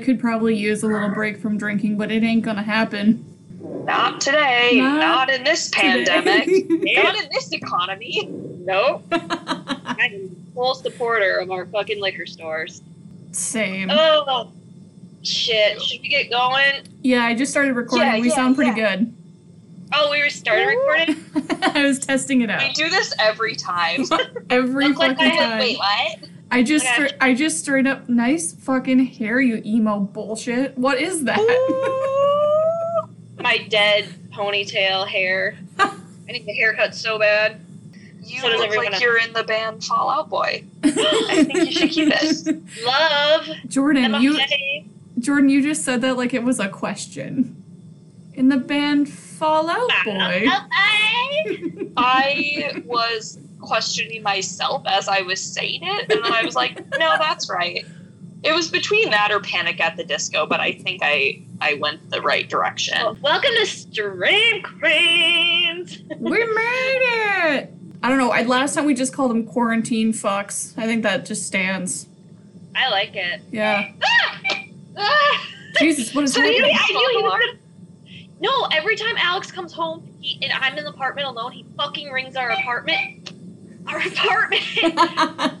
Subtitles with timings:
[0.00, 3.24] I could probably use a little break from drinking, but it ain't gonna happen.
[3.84, 4.72] Not today.
[4.74, 6.04] Not Not, in this today.
[6.04, 6.46] pandemic.
[6.70, 8.28] Not in this economy.
[8.30, 9.04] Nope.
[9.12, 12.82] I'm a full supporter of our fucking liquor stores.
[13.32, 13.90] Same.
[13.90, 14.52] Oh,
[15.22, 15.80] shit.
[15.82, 16.86] Should we get going?
[17.02, 18.06] Yeah, I just started recording.
[18.08, 19.12] Yeah, we yeah, sound pretty good.
[19.94, 21.16] Oh, we were started recording?
[21.74, 22.62] I was testing it out.
[22.62, 24.04] We do this every time.
[24.50, 25.58] every like fucking have- time.
[25.58, 26.28] Wait, what?
[26.52, 27.06] I just, Okay.
[27.08, 30.76] stra- I just straight up nice fucking hair, you emo bullshit.
[30.76, 31.38] What is that?
[33.40, 35.56] My dead ponytail hair.
[35.78, 35.90] I
[36.28, 37.58] need a haircut so bad.
[38.22, 40.64] You So look like you're in the band Fall Out Boy.
[40.84, 42.62] I think you should keep it.
[42.84, 43.48] Love.
[43.68, 44.38] Jordan, you,
[45.18, 47.56] Jordan, you just said that like it was a question.
[48.34, 50.46] In the band Fall Out Boy.
[51.96, 57.16] I was questioning myself as I was saying it, and then I was like, no,
[57.18, 57.84] that's right.
[58.42, 62.10] It was between that or Panic at the Disco, but I think I I went
[62.10, 62.98] the right direction.
[62.98, 65.98] Well, welcome to Stream Queens.
[66.18, 67.00] we made
[67.54, 67.72] it.
[68.02, 68.32] I don't know.
[68.32, 70.76] I, last time we just called them quarantine fucks.
[70.76, 72.08] I think that just stands.
[72.74, 73.42] I like it.
[73.52, 73.92] Yeah.
[74.96, 75.46] Ah!
[75.78, 76.76] Jesus, what is So you- happening?
[76.80, 77.56] I knew he was.
[78.40, 82.10] No, every time Alex comes home, he and I'm in the apartment alone, he fucking
[82.10, 83.31] rings our apartment.
[83.86, 84.62] Our apartment.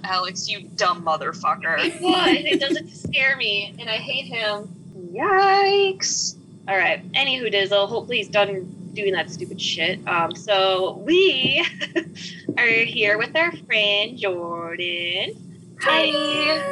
[0.04, 2.00] Alex, you dumb motherfucker.
[2.00, 2.28] what?
[2.28, 4.68] And it does it to scare me, and I hate him.
[5.12, 6.36] Yikes.
[6.68, 7.10] All right.
[7.12, 7.88] Anywho, Dizzle.
[7.88, 10.06] Hopefully he's done doing that stupid shit.
[10.06, 10.34] Um.
[10.36, 11.66] So we
[12.58, 15.76] are here with our friend Jordan.
[15.80, 16.62] Hi.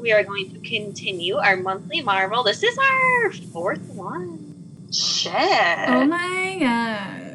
[0.00, 2.42] We are going to continue our monthly Marvel.
[2.42, 4.88] This is our fourth one.
[4.92, 5.32] Shit.
[5.34, 7.29] Oh my god.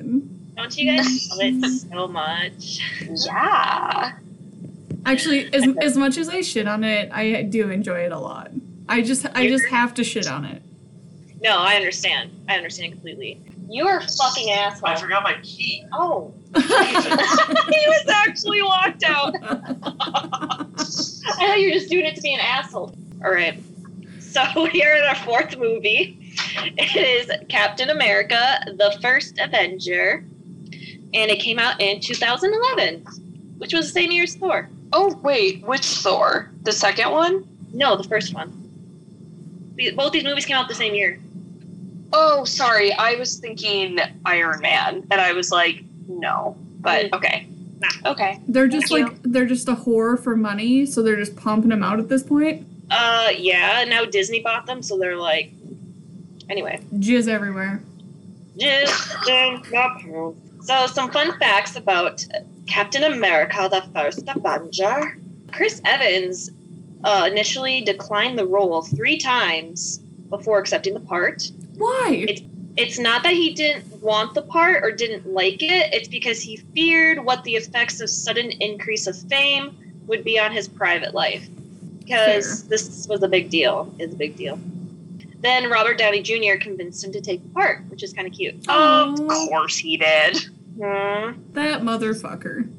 [0.65, 2.79] Don't you guys love it so much?
[3.27, 4.13] Yeah.
[5.05, 8.49] Actually, as, as much as I shit on it, I do enjoy it a lot.
[8.89, 10.63] I just I just have to shit on it.
[11.39, 12.31] No, I understand.
[12.49, 13.39] I understand completely.
[13.69, 14.89] You are a fucking asshole.
[14.89, 15.85] I forgot my key.
[15.93, 16.33] Oh.
[16.55, 19.35] he was actually locked out.
[19.43, 20.65] I
[21.37, 22.95] thought you were just doing it to be an asshole.
[23.23, 23.61] All right.
[24.19, 24.41] So
[24.73, 26.33] we are in our fourth movie.
[26.57, 30.25] It is Captain America: The First Avenger,
[31.15, 33.01] and it came out in 2011,
[33.57, 34.69] which was the same year as Thor.
[34.93, 36.51] Oh wait, which Thor?
[36.63, 37.47] The second one?
[37.73, 38.61] No, the first one.
[39.95, 41.19] Both these movies came out the same year.
[42.13, 42.93] Oh, sorry.
[42.93, 46.55] I was thinking Iron Man, and I was like, no.
[46.79, 47.47] But okay.
[48.05, 48.39] Okay.
[48.47, 51.83] They're just Thank like they're just a whore for money, so they're just pumping them
[51.83, 52.65] out at this point.
[52.89, 53.83] Uh, yeah.
[53.85, 55.51] Now Disney bought them, so they're like.
[56.49, 56.79] Anyway.
[56.93, 57.81] Jizz everywhere.
[58.57, 60.37] Just in the pool.
[60.65, 62.25] So, some fun facts about
[62.65, 65.15] Captain America: The First Avenger.
[65.51, 66.49] Chris Evans
[67.03, 69.99] uh, initially declined the role three times
[70.29, 71.51] before accepting the part.
[71.77, 72.25] Why?
[72.77, 75.93] It's not that he didn't want the part or didn't like it.
[75.93, 79.77] It's because he feared what the effects of sudden increase of fame
[80.07, 81.47] would be on his private life.
[81.99, 83.93] Because this was a big deal.
[83.99, 84.59] Is a big deal.
[85.41, 86.57] Then Robert Downey Jr.
[86.59, 88.55] convinced him to take the part, which is kind of cute.
[88.67, 90.37] Of course he did.
[90.75, 91.31] Hmm.
[91.53, 92.69] that motherfucker.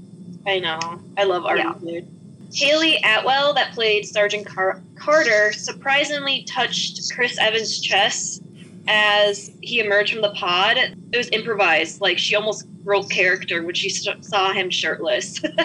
[0.46, 0.78] I know.
[1.16, 1.74] I love Artie Yeah.
[1.80, 2.08] dude.
[2.54, 8.42] Hayley Atwell, that played Sergeant Car- Carter, surprisingly touched Chris Evans' chest
[8.86, 10.76] as he emerged from the pod.
[10.76, 12.00] It was improvised.
[12.00, 15.40] Like she almost broke character when she st- saw him shirtless.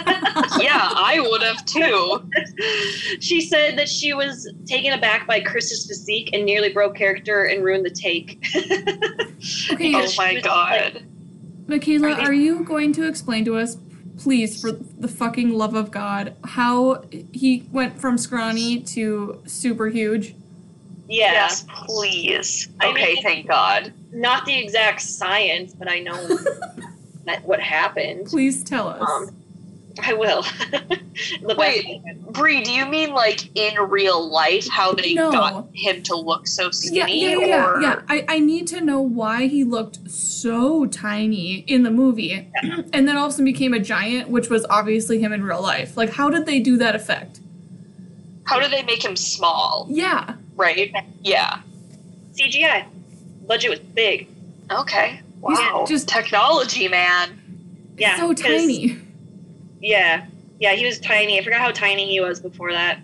[0.57, 2.27] yeah, I would have too.
[3.19, 7.63] she said that she was taken aback by Chris's physique and nearly broke character and
[7.63, 8.43] ruined the take.
[9.71, 11.03] Okay, Oh my was god.
[11.75, 13.78] Michaela, Are are you going to explain to us,
[14.17, 20.35] please, for the fucking love of God, how he went from scrawny to super huge?
[21.07, 21.31] yeah.
[21.34, 22.67] Yes, please.
[22.81, 23.93] I Okay, mean- thank God.
[24.13, 26.37] Not the exact science, but I know
[27.43, 28.25] what happened.
[28.28, 29.01] Please tell us.
[29.09, 29.29] Um,
[30.03, 30.43] I will.
[31.41, 32.02] The Wait.
[32.03, 32.32] best I.
[32.32, 35.32] Bree, do you mean like in real life how they No.
[35.32, 37.22] got him to look so skinny?
[37.22, 38.02] yeah, yeah, or yeah.
[38.08, 43.17] I, I need to know why he looked so tiny in the movie and then
[43.17, 45.97] all of a sudden became a giant, which was obviously him in real life.
[45.97, 47.40] Like, how did they do that effect?
[48.46, 49.87] how do they make him small?
[49.90, 50.35] Yeah.
[50.55, 50.94] Right?
[51.22, 51.59] Yeah.
[52.34, 52.85] CGI.
[53.47, 54.28] Budget was big.
[54.72, 55.20] Okay.
[55.20, 55.85] He's Wow.
[55.87, 57.29] just- technology, man.
[57.97, 58.97] Yeah, so 'cause- tiny.
[59.81, 60.25] Yeah.
[60.59, 61.39] Yeah, he was tiny.
[61.39, 62.99] I forgot how tiny he was before that.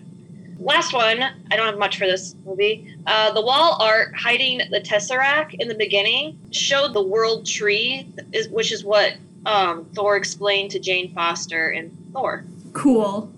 [0.60, 1.22] Last one.
[1.50, 2.94] I don't have much for this movie.
[3.06, 8.08] Uh, the wall art hiding the Tesseract in the beginning showed the world tree,
[8.50, 9.14] which is what
[9.46, 12.44] um, Thor explained to Jane Foster in Thor.
[12.72, 13.32] Cool.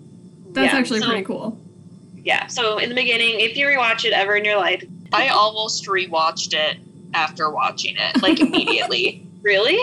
[0.52, 1.58] That's Yeah, actually so- pretty cool.
[2.24, 2.46] yeah.
[2.46, 4.82] So in the beginning, if you rewatch it ever in your life,
[5.12, 6.78] I almost rewatched it
[7.14, 9.26] after watching it, like immediately.
[9.42, 9.78] really?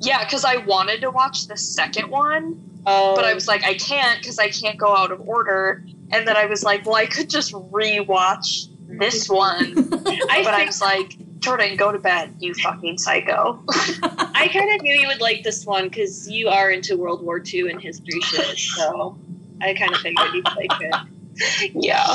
[0.00, 3.34] yeah, because I wanted to watch the second one, Oh, but I oh.
[3.34, 5.84] was like, I can't because I can't go out of order.
[6.12, 9.74] And then I was like, well, I could just rewatch this one.
[10.28, 13.62] I but I was like, Jordan, go to bed, you fucking psycho.
[13.70, 17.42] I kind of knew you would like this one because you are into World War
[17.44, 18.58] II and history shit.
[18.58, 19.18] So
[19.60, 21.72] I kind of figured you'd like it.
[21.74, 22.14] yeah.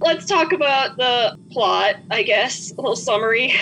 [0.00, 2.70] Let's talk about the plot, I guess.
[2.72, 3.54] A little summary.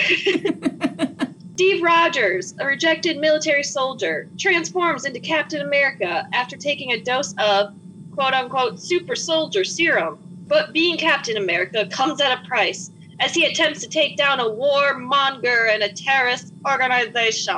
[1.57, 7.73] Steve Rogers, a rejected military soldier, transforms into Captain America after taking a dose of
[8.11, 10.19] quote unquote super soldier serum.
[10.45, 14.43] But being Captain America comes at a price as he attempts to take down a
[14.43, 17.55] warmonger and a terrorist organization.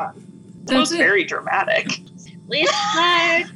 [0.64, 2.00] That was very dramatic.
[2.48, 3.52] Least starts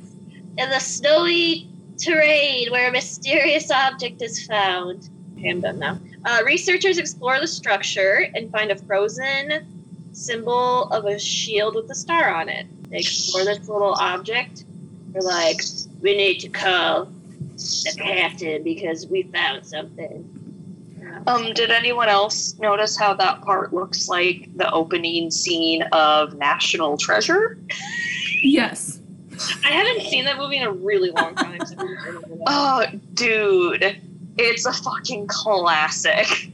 [0.57, 5.07] in the snowy terrain where a mysterious object is found.
[5.38, 6.00] Okay, I'm done now.
[6.25, 9.83] Uh, researchers explore the structure and find a frozen
[10.13, 12.65] symbol of a shield with a star on it.
[12.89, 14.65] They explore this little object.
[15.10, 15.62] They're like,
[16.01, 20.30] we need to call the captain because we found something.
[21.27, 26.98] Um, did anyone else notice how that part looks like the opening scene of National
[26.98, 27.57] Treasure?
[28.42, 29.00] yes.
[29.65, 31.65] I haven't seen that movie in a really long time.
[31.65, 32.44] So I don't remember that.
[32.48, 34.01] Oh, dude.
[34.38, 36.50] It's a fucking classic.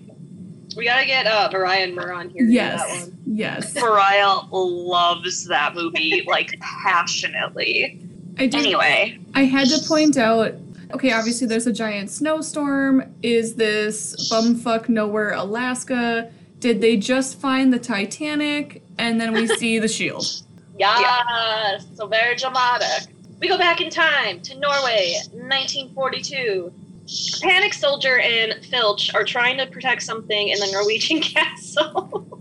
[0.79, 3.01] We gotta get uh, Mariah and Mur on here to that Yes.
[3.01, 3.17] one.
[3.25, 3.75] Yes.
[3.75, 7.99] Mariah loves that movie, like, passionately.
[8.37, 8.55] I did.
[8.55, 10.53] Anyway, I had to point out.
[10.91, 13.03] Okay, obviously there's a giant snowstorm.
[13.21, 16.31] Is this bumfuck nowhere Alaska?
[16.59, 18.81] Did they just find the Titanic?
[18.97, 20.25] And then we see the shield.
[20.79, 23.13] Yes, so very dramatic.
[23.41, 26.71] We go back in time to Norway, 1942.
[27.09, 32.35] A panic soldier and Filch are trying to protect something in the Norwegian castle.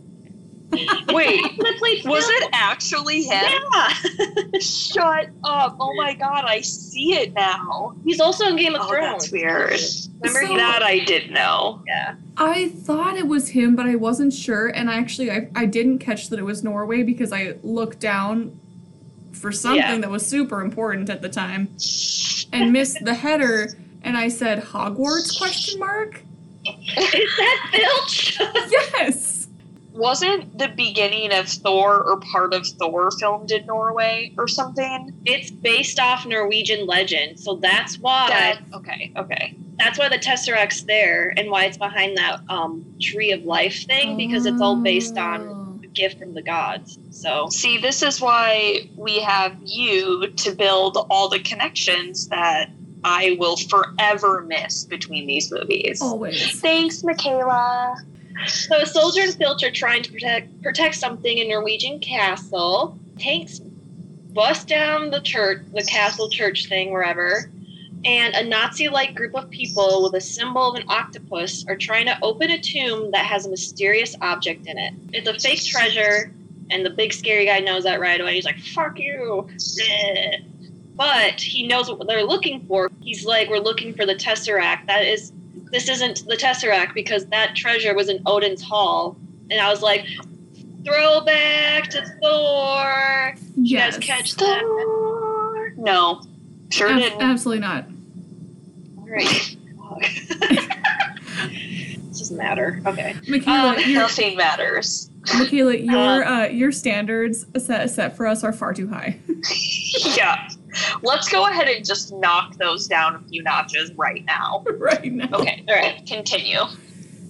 [1.09, 2.25] wait, was Filch.
[2.43, 3.43] it actually him?
[3.73, 4.59] Yeah.
[4.61, 5.77] Shut up.
[5.81, 7.95] Oh my god, I see it now.
[8.05, 9.31] He's also in Game of Oh, Thrones.
[9.31, 9.71] that's weird.
[10.21, 11.83] Remember So- That I did know.
[11.87, 12.17] Yeah.
[12.37, 14.69] I thought it was him, but I wasn't sure.
[14.69, 18.61] And I actually, I, I didn't catch that it was Norway because I looked down
[19.33, 19.99] for something Yeah.
[19.99, 21.69] that was super important at the time
[22.53, 23.71] and missed the header.
[24.03, 26.23] And I said Hogwarts question mark.
[26.65, 28.41] Is that Filch?
[28.71, 29.49] Yes.
[29.93, 35.13] Wasn't the beginning of Thor or part of Thor filmed in Norway or something?
[35.25, 39.57] it's based off Norwegian legend, so that's why That, okay, okay.
[39.77, 44.17] that's why the Tesseract's there and why it's behind that um, tree of life thing
[44.17, 45.81] because it's all based on Oh.
[45.83, 46.99] a gift from the gods.
[47.11, 52.71] So See, this is why we have you to build all the connections that
[53.09, 56.03] I will forever miss between these movies.
[56.03, 56.61] Always.
[56.61, 57.97] Thanks, Michaela.
[58.47, 62.99] So a soldier and Filch are trying to protect protect something in Norwegian castle.
[63.19, 63.61] Tanks
[64.35, 67.51] bust down the church, the castle church thing, wherever,
[68.05, 72.17] and a Nazi-like group of people with a symbol of an octopus are trying to
[72.23, 74.93] open a tomb that has a mysterious object in it.
[75.15, 76.31] It's a fake treasure,
[76.71, 78.35] and the big scary guy knows that right away.
[78.35, 79.49] He's like, "Fuck you!"
[80.99, 81.31] Bleh.
[81.31, 82.91] But he knows what they're looking for.
[83.01, 84.87] He's like, "We're looking for the Tesseract.
[84.87, 85.33] That is
[85.71, 89.17] this isn't the Tesseract because that treasure was in Odin's Hall.
[89.51, 90.07] And I was like,
[90.85, 93.35] throwback to Thor.
[93.57, 93.97] You Yes.
[93.99, 94.63] guys catch that?
[94.63, 95.73] Thor.
[95.77, 96.23] No,
[96.71, 97.23] sure Ab- didn't.
[97.23, 97.85] absolutely not.
[98.99, 99.57] All right.
[100.41, 102.81] it doesn't matter.
[102.87, 103.15] Okay.
[103.29, 105.11] Michaela, Um, your, Nothing matters.
[105.35, 109.19] Michaela, your uh, your standards set set for us are far too high.
[110.17, 110.49] yeah.
[111.03, 114.65] Let's go ahead and just knock those down a few notches right now.
[114.79, 115.29] right now.
[115.33, 116.05] Okay, All right.
[116.07, 116.61] continue.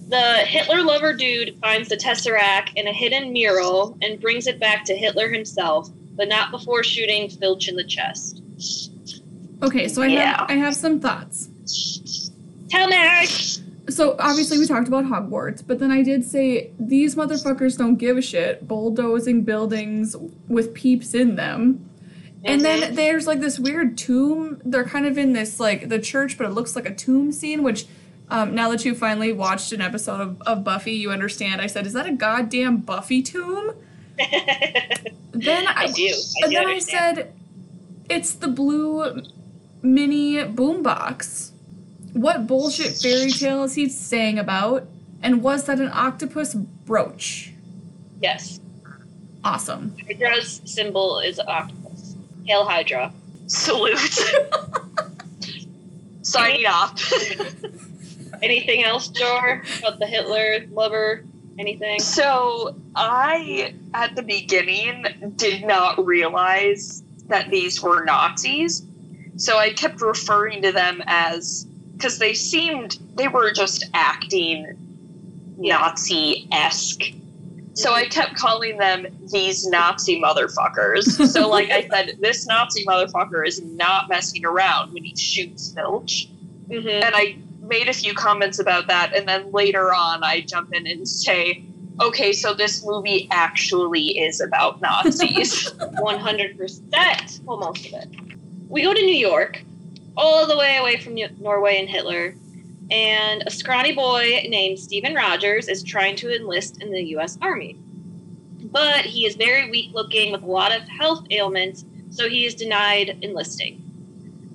[0.09, 4.83] The Hitler lover dude finds the Tesseract in a hidden mural and brings it back
[4.85, 8.41] to Hitler himself, but not before shooting Filch in the chest.
[9.61, 10.37] Okay, so I Yeah.
[10.39, 11.49] have I have some thoughts.
[12.69, 13.25] Tell me!
[13.89, 18.17] So obviously we talked about Hogwarts, but then I did say these motherfuckers don't give
[18.17, 20.15] a shit, bulldozing buildings
[20.47, 21.88] with peeps in them.
[22.43, 24.61] And then there's like this weird tomb.
[24.63, 27.63] They're kind of in this like the church, but it looks like a tomb scene,
[27.63, 27.85] which
[28.29, 31.61] um, now that you finally watched an episode of, of Buffy, you understand.
[31.61, 33.71] I said, Is that a goddamn Buffy tomb?
[35.31, 36.03] Then I, I do.
[36.03, 37.33] I and do then I said,
[38.09, 39.21] It's the blue
[39.81, 41.51] mini boombox.
[42.13, 44.87] What bullshit fairy tale is he saying about?
[45.21, 47.53] And was that an octopus brooch?
[48.21, 48.59] yes.
[49.41, 49.95] Awesome.
[50.05, 51.78] Hydra's symbol is octopus.
[52.49, 53.13] Hail Hydra.
[53.45, 53.99] Salute.
[56.23, 56.99] Signing off.
[58.41, 61.23] Anything else, Jor, about the Hitler lover?
[61.59, 61.99] Anything?
[61.99, 68.81] So I, at the beginning, did not realize that these were Nazis.
[69.35, 74.75] So I kept referring to them as because they seemed they were just acting
[75.59, 77.11] Nazi esque.
[77.79, 81.27] So I kept calling them these Nazi motherfuckers.
[81.27, 86.29] so, like I said, this Nazi motherfucker is not messing around when he shoots Filch.
[86.67, 86.89] Mm-hmm.
[86.89, 89.15] And I made a few comments about that.
[89.15, 91.63] And then later on, I jump in and say,
[92.01, 95.69] okay, so this movie actually is about Nazis.
[95.73, 97.43] 100%.
[97.45, 98.09] Well, most of it.
[98.67, 99.63] We go to New York,
[100.17, 102.35] all the way away from Norway and Hitler,
[102.91, 107.37] and a scrawny boy named Stephen Rogers is trying to enlist in the U.S.
[107.41, 107.77] Army.
[108.71, 112.55] But he is very weak looking with a lot of health ailments, so he is
[112.55, 113.85] denied enlisting.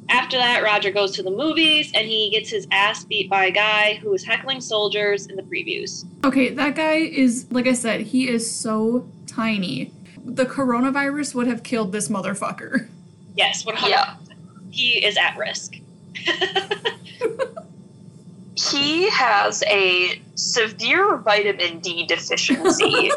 [0.08, 3.50] After that, Roger goes to the movies and he gets his ass beat by a
[3.50, 6.04] guy who is heckling soldiers in the previews.
[6.24, 9.92] Okay, that guy is, like I said, he is so tiny.
[10.24, 12.88] The coronavirus would have killed this motherfucker.
[13.34, 14.16] Yes, 100 yeah.
[14.70, 15.76] He is at risk.
[18.56, 23.11] He has a severe vitamin D deficiency.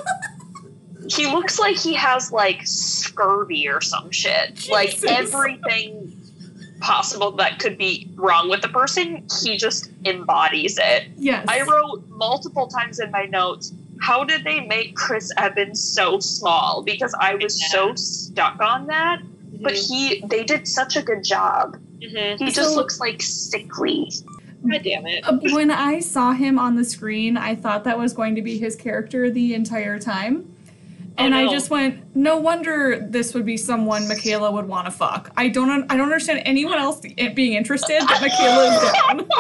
[1.10, 4.68] he looks like he has like scurvy or some shit.
[4.70, 6.14] Like everything
[6.80, 11.08] possible that could be wrong with the person, he just embodies it.
[11.18, 11.46] Yes.
[11.48, 16.84] I wrote multiple times in my notes, how did they make Chris Evans so small?
[16.84, 19.22] Because I was so stuck on that.
[19.60, 21.78] But he they did such a good job.
[22.00, 22.38] Mhm.
[22.38, 24.12] He just looks like sickly.
[24.66, 25.24] God damn it.
[25.28, 28.58] Uh, when I saw him on the screen, I thought that was going to be
[28.58, 30.54] his character the entire time.
[31.20, 34.92] Oh, And I just went, no wonder this would be someone Michaela would want to
[34.92, 35.32] fuck.
[35.38, 39.28] I don't, un- I don't understand anyone else i- being interested, but Michaela is down.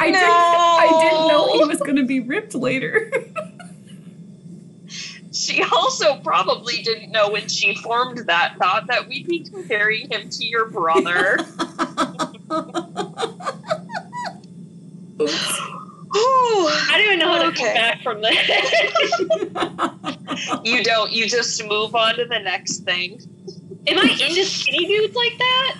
[0.00, 3.10] I didn't, I didn't know he was going to be ripped later.
[5.32, 10.28] She also probably didn't know when she formed that thought that we'd be comparing him
[10.28, 11.38] to your brother.
[15.18, 15.28] Whew.
[16.14, 17.64] I don't even know how to Okay.
[17.64, 18.36] come back from this.
[20.64, 21.12] You don't.
[21.12, 23.20] You just move on to the next thing.
[23.86, 25.76] Am I into skinny dudes like that?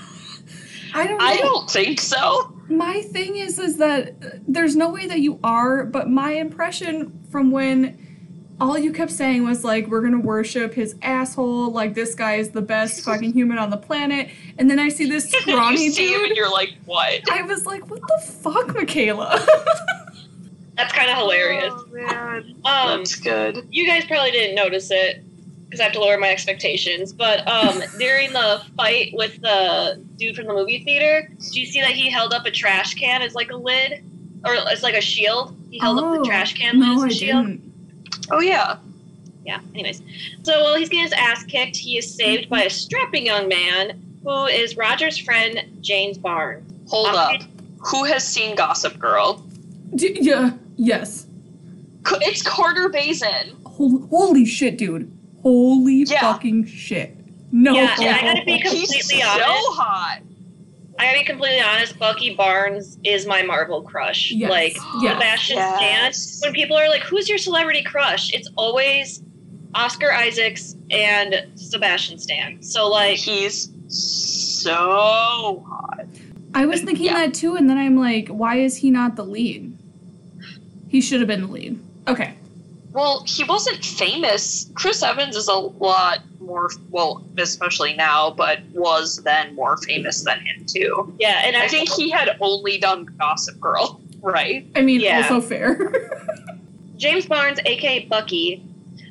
[0.95, 1.25] I don't know.
[1.25, 2.53] I don't think so.
[2.69, 7.19] My thing is, is that uh, there's no way that you are, but my impression
[7.31, 8.02] from when
[8.61, 12.51] all you kept saying was like, we're gonna worship his asshole, like this guy is
[12.51, 14.29] the best fucking human on the planet,
[14.59, 17.23] and then I see this scrawny you see him and you're like, what?
[17.31, 19.45] I was like, what the fuck, Michaela?
[20.77, 21.73] That's kind of hilarious.
[21.77, 22.55] Oh, man.
[22.65, 23.67] Um, That's good.
[23.71, 25.23] you guys probably didn't notice it
[25.67, 27.13] because I have to lower my expectations.
[27.13, 31.81] But um, during the fight with the dude from the movie theater, do you see
[31.83, 34.03] that he held up a trash can as like a lid,
[34.47, 35.55] or as like a shield?
[35.71, 37.47] He held up Oh, the trash can lid no, as a I shield.
[37.47, 37.72] didn't.
[38.31, 38.77] Oh yeah.
[39.45, 39.61] Yeah.
[39.75, 40.03] Anyways,
[40.45, 44.01] so while he's getting his ass kicked, he is saved by a strapping young man
[44.23, 46.71] who is Roger's friend James Barnes.
[46.89, 47.41] Hold up.
[47.91, 49.45] Who has seen Gossip Girl?
[49.97, 51.27] D- yeah, yes.
[52.07, 53.55] It's Carter Baizen.
[53.67, 55.11] Holy, holy shit, dude.
[55.43, 56.21] Holy Yeah.
[56.21, 57.17] fucking shit.
[57.51, 57.73] No.
[57.75, 60.21] Yeah, and I gotta be completely He's completely so hot.
[61.03, 61.99] I gotta be completely honest.
[61.99, 64.31] Bucky Barnes is my Marvel crush.
[64.31, 64.49] Yes.
[64.51, 65.15] Like Yes.
[65.15, 66.19] Sebastian Yes.
[66.19, 66.49] Stan.
[66.49, 69.23] When people are like, "Who's your celebrity crush?" It's always
[69.75, 72.63] Oscar Isaacs and Sebastian Stan.
[72.63, 76.07] So like, He's so hot.
[76.55, 77.15] I was thinking Yeah.
[77.15, 79.77] that too, and then I'm like, why is he not the lead?
[80.89, 81.79] He should have been the lead.
[82.07, 82.35] Okay.
[82.93, 84.71] Well, he wasn't famous.
[84.75, 90.41] Chris Evans is a lot more, well, especially now, but was then more famous than
[90.41, 91.15] him too.
[91.19, 94.67] yeah, and I, I think he had only done Gossip Girl, right?
[94.77, 95.23] I mean, Yeah.
[95.23, 95.93] also fair.
[96.97, 98.63] James Barnes, aka Bucky,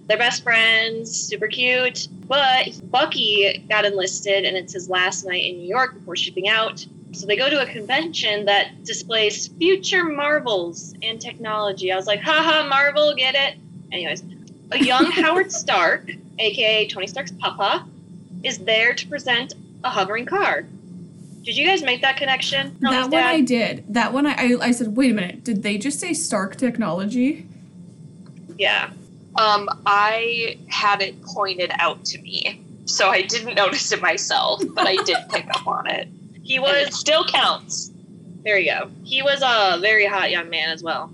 [0.07, 2.07] they're best friends, super cute.
[2.27, 6.85] But Bucky got enlisted, and it's his last night in New York before shipping out.
[7.13, 11.91] So they go to a convention that displays future marvels and technology.
[11.91, 13.57] I was like, haha, Marvel, get it?
[13.91, 14.23] Anyways,
[14.71, 17.85] a young Howard Stark, aka Tony Stark's papa,
[18.43, 20.65] is there to present a hovering car.
[21.43, 22.71] Did you guys make that connection?
[22.71, 23.25] from that one dad?
[23.25, 23.83] I did.
[23.93, 27.47] That one I, I, I said, wait a minute, did they just say Stark Technology?
[28.57, 28.91] Yeah.
[29.39, 34.85] Um, I had it pointed out to me, so I didn't notice it myself, but
[34.85, 36.07] I did pick up on it.
[36.43, 37.91] He And it was still counts.
[38.43, 38.91] There you go.
[39.03, 41.11] He was a very hot young man as well.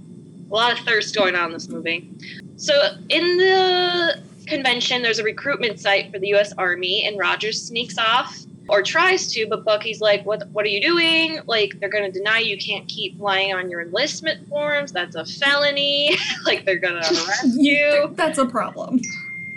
[0.49, 2.09] A lot of thirst going on in this movie.
[2.57, 2.73] So
[3.09, 6.53] in the convention, there's a recruitment site for the U.S.
[6.57, 8.35] Army, and Rogers sneaks off
[8.69, 10.47] or tries to, but Bucky's like, "What?
[10.49, 11.39] What are you doing?
[11.45, 14.91] Like, they're gonna deny you can't keep lying on your enlistment forms.
[14.91, 16.17] That's a felony.
[16.45, 19.01] like, they're gonna arrest you." That's a problem.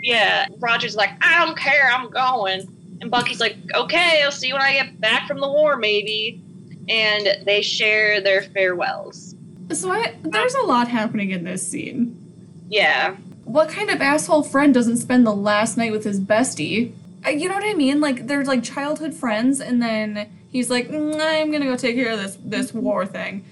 [0.03, 0.47] Yeah.
[0.59, 1.91] Roger's like, "I don't care.
[1.91, 2.67] I'm going."
[3.01, 6.41] And Bucky's like, "Okay, I'll see you when I get back from the war, maybe."
[6.87, 9.35] And they share their farewells.
[9.71, 12.20] So I, there's a lot happening in this scene.
[12.71, 13.15] Yeah.
[13.43, 16.93] What kind of asshole friend doesn't spend the last night with his bestie?
[17.25, 17.99] Uh, You know what I mean?
[17.99, 22.11] Like they're like childhood friends, and then he's like, "Mm, "I'm gonna go take care
[22.11, 23.43] of this this war thing,"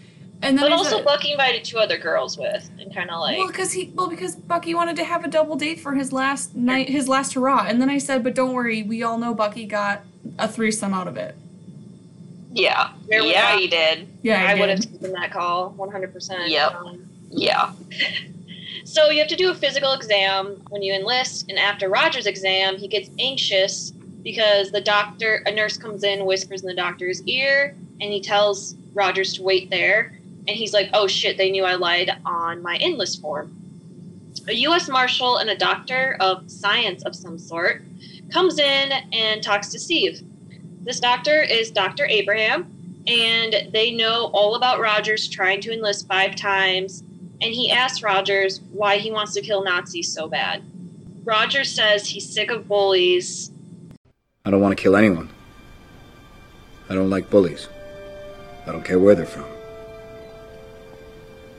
[0.41, 3.37] and then But also, said- Bucky invited two other girls with, and kind of like,
[3.37, 6.55] well, because he well because Bucky wanted to have a double date for his last
[6.55, 9.65] night, his last hurrah, and then I said, "But don't worry, we all know Bucky
[9.65, 10.01] got
[10.39, 11.35] a threesome out of it."
[12.51, 12.91] Yeah.
[13.07, 13.59] There yeah, are.
[13.59, 14.07] he did.
[14.23, 16.49] Yeah, I I, would have taken that call 100%.
[16.49, 16.73] Yep.
[16.75, 17.71] Um, Yeah.
[18.83, 22.77] So you have to do a physical exam when you enlist, and after Roger's exam,
[22.77, 23.91] he gets anxious
[24.23, 28.75] because the doctor, a nurse comes in, whispers in the doctor's ear, and he tells
[28.93, 30.17] Rogers to wait there.
[30.47, 33.55] And he's like, "Oh shit, they knew I lied on my enlist form."
[34.47, 34.89] A U.S.
[34.89, 37.83] Marshal and a doctor of science of some sort
[38.31, 40.21] comes in and talks to Steve.
[40.81, 42.05] This doctor is Dr.
[42.05, 42.65] Abraham,
[43.05, 47.03] and they know all about Rogers trying to enlist five times
[47.41, 50.61] and he asks Rogers why he wants to kill Nazis so bad.
[51.23, 53.51] Rogers says he's sick of bullies.
[54.45, 55.29] I don't want to kill anyone.
[56.89, 57.67] I don't like bullies.
[58.65, 59.45] I don't care where they're from.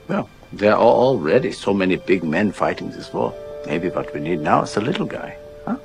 [0.07, 3.33] Well, there are already so many big men fighting this war.
[3.65, 5.77] Maybe what we need now is a little guy, huh?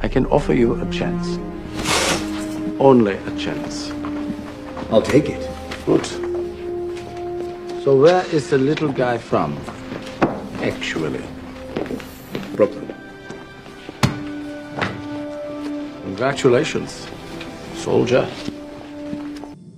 [0.00, 1.38] I can offer you a chance.
[2.78, 3.90] Only a chance.
[4.90, 5.48] I'll take it.
[5.86, 6.29] Good.
[7.84, 9.58] So where is the little guy from?
[10.62, 11.22] Actually.
[12.54, 12.94] Brooklyn.
[16.02, 17.06] Congratulations,
[17.76, 18.28] soldier.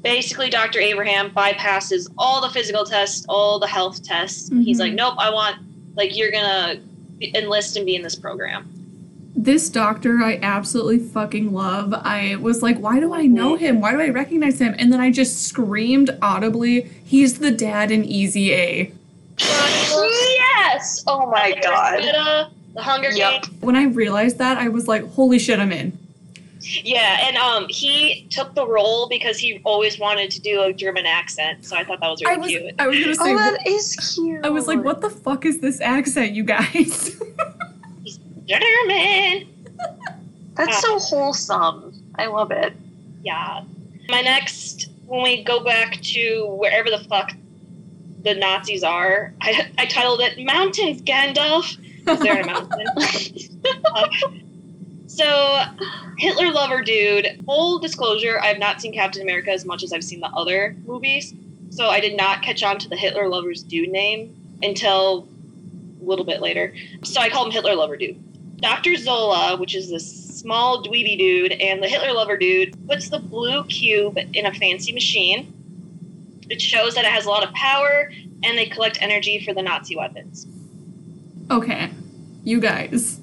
[0.03, 0.81] Basically, Dr.
[0.81, 4.51] Abraham bypasses all the physical tests, all the health tests.
[4.65, 4.81] He's Mhm.
[4.81, 5.57] like, nope, I want,
[5.95, 6.81] like, you're gonna
[7.21, 8.69] enlist and be in this program.
[9.35, 11.95] This doctor I absolutely fucking love.
[11.95, 13.81] I was like, why do I know him?
[13.81, 14.75] Why do I recognize him?
[14.79, 18.93] And then I just screamed audibly, he's the dad in Easy A.
[19.39, 21.03] Yes.
[21.07, 22.51] Oh my god.
[22.75, 23.43] The Hunger Yep.
[23.43, 23.63] Games.
[23.63, 25.99] When I realized that, I was like, holy shit, I'm in.
[26.65, 31.07] Yeah, and um, he took the role because he always wanted to do a German
[31.07, 32.75] accent, so I thought that was really I was cute.
[32.79, 34.47] I was gonna say Oh, that is cute.
[34.47, 37.21] I was like, what the fuck is this accent, you guys?
[38.47, 39.49] German.
[40.55, 41.95] That's so wholesome.
[42.17, 42.75] I love it.
[43.23, 43.65] Yeah.
[44.09, 47.33] My next, when we go back to wherever the fuck
[48.23, 51.77] the Nazis are, I, I titled it Mountains, Gandalf.
[52.05, 52.87] They're a mountain.
[53.95, 54.09] Uh,
[55.07, 55.63] so,
[56.19, 60.05] Hitler lover dude, full disclosure, I have not seen Captain America as much as I've
[60.05, 61.35] seen the other movies.
[61.71, 65.29] So, I did not catch on to the Hitler lover's dude name until
[66.01, 66.75] a little bit later.
[67.03, 68.23] So, I call him Hitler lover dude.
[68.63, 68.97] Dr.
[68.97, 73.65] Zola, which is this small dweeby dude, and the Hitler lover dude puts the blue
[73.65, 75.53] cube in a fancy machine.
[76.49, 78.11] It shows that it has a lot of power,
[78.45, 80.47] and they collect energy for the Nazi weapons.
[81.51, 81.91] okay,
[82.45, 83.19] you guys.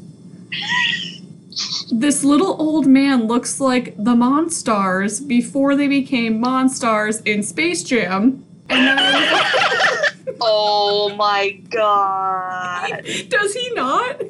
[1.91, 8.45] This little old man looks like the Monstars before they became Monstars in Space Jam.
[8.69, 8.97] And then
[10.41, 13.03] Oh my god.
[13.29, 14.21] does he not?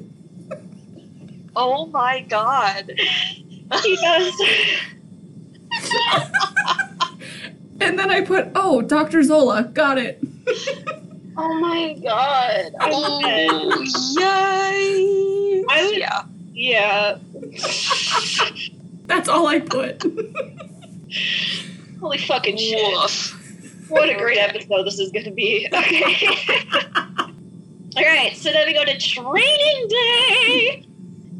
[1.55, 2.91] Oh my god.
[3.83, 4.33] He does.
[7.81, 9.23] And then I put, oh, Dr.
[9.23, 10.19] Zola, got it.
[11.37, 12.73] oh my god.
[12.77, 13.85] I'm Oh,
[14.19, 15.63] yay.
[15.69, 16.23] I would- yeah.
[16.53, 17.17] Yeah.
[19.05, 20.03] That's all I put.
[22.01, 22.83] Holy fucking shit.
[22.97, 23.87] Woof.
[23.89, 25.67] What a great episode this is going to be.
[25.73, 26.27] Okay.
[27.97, 30.85] All right, so then we go to training day.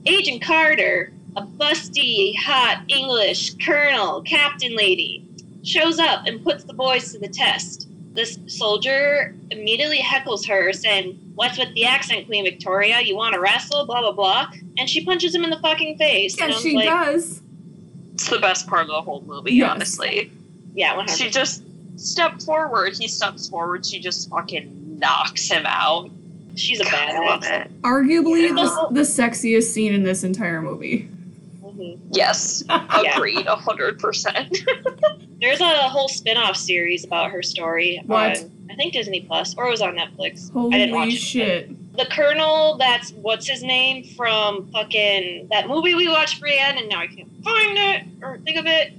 [0.06, 5.26] Agent Carter, a busty, hot English colonel, captain lady,
[5.64, 7.88] shows up and puts the boys to the test.
[8.14, 13.00] This soldier immediately heckles her, saying, What's with the accent, Queen Victoria?
[13.02, 13.86] You want to wrestle?
[13.86, 14.48] Blah, blah, blah.
[14.78, 16.40] And she punches him in the fucking face.
[16.42, 17.42] and Yes, she like, does.
[18.16, 19.70] It's the best part of the whole movie, Yes.
[19.72, 20.32] honestly.
[20.74, 21.64] Yeah, 100 She just
[21.98, 22.98] stepped forward.
[22.98, 23.86] He steps forward.
[23.86, 26.10] She just fucking knocks him out.
[26.60, 27.66] She's a God, I love badass.
[27.66, 27.82] it.
[27.82, 28.54] Arguably Yeah.
[28.56, 31.08] the, the sexiest scene in this entire movie.
[31.64, 31.98] Mhm.
[32.12, 33.16] Yes, Yeah.
[33.16, 34.58] agreed, a hundred percent.
[35.42, 38.40] There's a whole spin-off series about her story What?
[38.40, 40.52] on I think Disney Plus or it was on Netflix.
[40.74, 41.20] I didn't watch Holy it.
[41.20, 41.96] shit.
[41.98, 47.00] the colonel that's what's his name from fucking that movie we watched Brienne and now
[47.00, 48.94] I can't find it or think of it.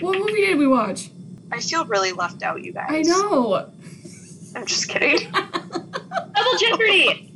[0.00, 1.10] What movie did we watch?
[1.52, 2.86] I feel really left out, you guys.
[2.90, 3.70] I know.
[4.56, 5.30] I'm just kidding.
[5.32, 7.32] Double Jeopardy.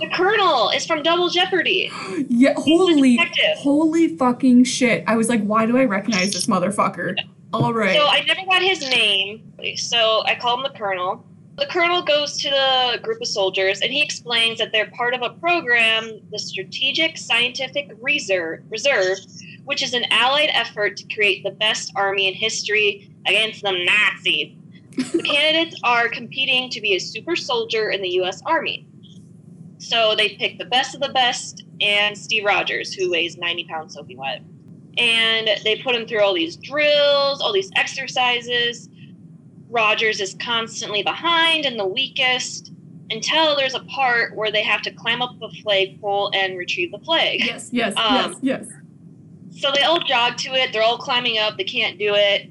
[0.00, 1.90] the colonel is from Double Jeopardy.
[2.28, 3.18] Yeah, holy,
[3.56, 5.04] holy fucking shit!
[5.06, 7.16] I was like, why do I recognize this motherfucker?
[7.52, 7.94] All right.
[7.94, 9.52] So I never got his name.
[9.76, 11.24] So I call him the colonel.
[11.56, 15.22] The colonel goes to the group of soldiers and he explains that they're part of
[15.22, 19.18] a program, the Strategic Scientific Reserve, Reserve
[19.64, 24.56] which is an allied effort to create the best army in history against the Nazis.
[24.96, 28.40] The candidates are competing to be a super soldier in the U.S.
[28.46, 28.86] Army.
[29.78, 33.94] So they pick the best of the best and Steve Rogers, who weighs 90 pounds
[33.94, 34.42] soaking wet.
[34.96, 38.88] And they put him through all these drills, all these exercises.
[39.68, 42.70] Rogers is constantly behind and the weakest
[43.10, 46.98] until there's a part where they have to climb up a flagpole and retrieve the
[47.00, 47.40] flag.
[47.44, 49.60] yes, yes, Um, yes, yes.
[49.60, 50.72] So they all jog to it.
[50.72, 51.56] They're all climbing up.
[51.56, 52.50] They can't do it.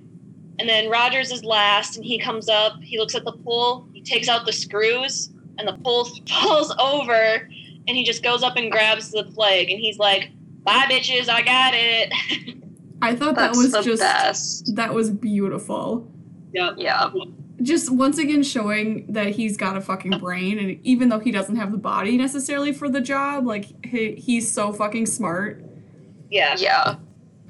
[0.59, 2.73] And then Rogers is last, and he comes up.
[2.81, 3.87] He looks at the pole.
[3.93, 7.49] He takes out the screws, and the pole falls over.
[7.87, 10.29] And he just goes up and grabs the flag, and he's like,
[10.63, 12.13] "Bye, bitches, I got it."
[13.01, 14.75] I thought That's that was the just best.
[14.75, 16.09] that was beautiful.
[16.53, 16.75] yep.
[16.77, 17.09] Yeah.
[17.61, 21.55] Just once again showing that he's got a fucking brain, and even though he doesn't
[21.57, 25.63] have the body necessarily for the job, like he, he's so fucking smart.
[26.29, 26.55] Yeah.
[26.57, 26.95] Yeah.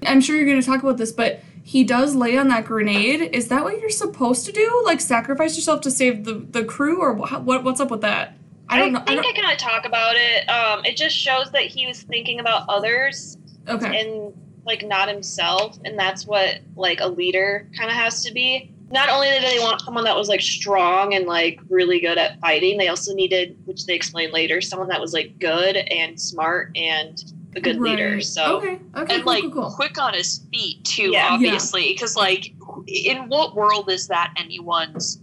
[0.07, 3.21] I'm sure you're going to talk about this, but he does lay on that grenade.
[3.33, 4.81] Is that what you're supposed to do?
[4.85, 7.63] Like sacrifice yourself to save the, the crew, or what, what?
[7.63, 8.35] What's up with that?
[8.69, 9.01] I don't know.
[9.01, 10.49] I think don't, I, kind of talk about it.
[10.49, 14.01] Um, it just shows that he was thinking about others okay.
[14.01, 14.33] and
[14.65, 18.69] like not himself, and that's what like a leader kind of has to be.
[18.91, 22.39] Not only did they want someone that was like strong and like really good at
[22.41, 26.71] fighting, they also needed, which they explain later, someone that was like good and smart
[26.75, 27.23] and
[27.55, 28.21] a good leader.
[28.21, 29.71] So okay, okay, and cool, like cool, cool.
[29.71, 31.29] quick on his feet too Yeah.
[31.31, 32.53] obviously because like
[32.87, 35.19] in what world is that anyone's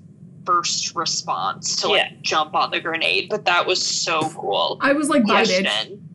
[0.47, 2.17] first response to like Yeah.
[2.23, 5.61] jump on the grenade but that was so cool I was like, bye, bitch.
[5.61, 6.09] question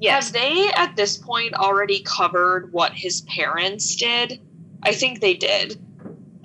[0.00, 4.40] yes, have they at this point already covered what his parents did
[4.82, 5.78] i think they did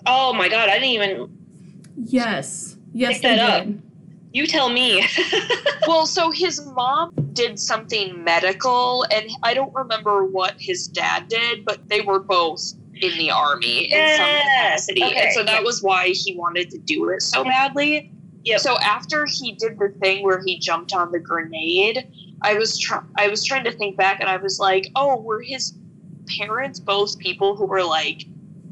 [0.05, 1.37] oh my god, I didn't even.
[1.95, 3.67] Yes, yes, Pick they that up.
[4.31, 5.03] You tell me.
[5.87, 11.63] well so his mom did something medical and i don't remember what his dad did
[11.65, 15.15] but they were both in the army in some capacity Okay.
[15.23, 18.11] and so that was why he wanted to do it so badly
[18.43, 18.59] Yep.
[18.59, 22.11] so after he did the thing where he jumped on the grenade
[22.41, 25.41] i was try- i was trying to think back and i was like oh were
[25.41, 25.73] his
[26.37, 28.25] parents both people who were like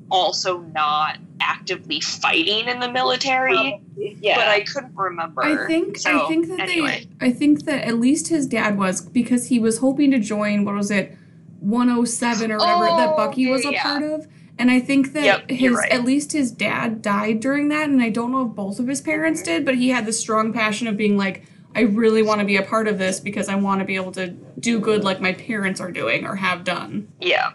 [0.09, 4.35] also not actively fighting in the military yeah.
[4.37, 7.07] but i couldn't remember I think So, I think that anyway.
[7.19, 10.65] they I think that at least his dad was because he was hoping to join
[10.65, 11.15] what was it
[11.59, 13.83] 107 or whatever that Oh, Bucky was a yeah.
[13.83, 14.27] part of.
[14.59, 15.91] And I think that Yep, his right.
[15.91, 19.01] at least his dad died during that and I don't know if both of his
[19.01, 21.43] parents did, but he had this strong passion of being like
[21.75, 24.11] I really want to be a part of this because I want to be able
[24.13, 27.07] to do good like my parents are doing or have done.
[27.19, 27.51] yeah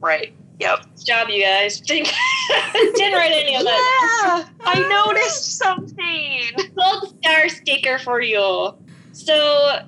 [0.00, 1.80] right yep Good job, you guys.
[1.80, 2.12] Didn't,
[2.94, 4.48] didn't write any of that.
[4.58, 6.42] Yeah, I noticed something.
[6.74, 8.74] Gold star sticker for you.
[9.12, 9.86] So,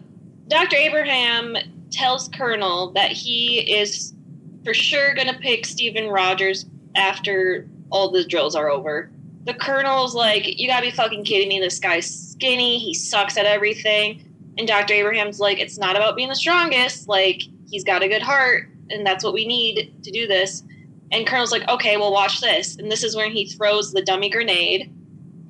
[0.49, 0.77] Dr.
[0.77, 1.57] Abraham
[1.91, 4.15] tells Colonel that he is
[4.65, 9.11] for sure going to pick Steven Rogers after all the drills are over.
[9.45, 11.59] The Colonel's like, You gotta be fucking kidding me.
[11.59, 12.79] This guy's skinny.
[12.79, 14.23] He sucks at everything.
[14.59, 14.95] And Dr.
[14.95, 17.09] Abraham's like, It's not about being the strongest.
[17.09, 20.63] Like, he's got a good heart, and that's what we need to do this.
[21.11, 22.77] And Colonel's like, Okay, well, watch this.
[22.77, 24.93] And this is when he throws the dummy grenade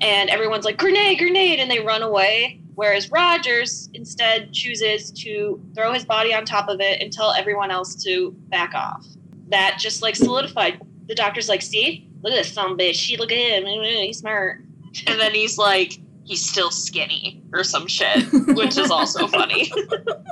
[0.00, 2.60] and everyone's like grenade grenade and they run away.
[2.74, 7.72] Whereas rogers instead chooses to throw his body on top of it and tell everyone
[7.72, 9.04] else to back off.
[9.48, 10.80] That just like solidified.
[11.06, 12.08] The doctor's like see?
[12.22, 12.94] Look at this some bitch.
[12.94, 13.66] She look at him.
[13.66, 14.60] He's smart.
[15.08, 18.24] And then he's like, he's still skinny or some shit,
[18.54, 19.72] which is also funny.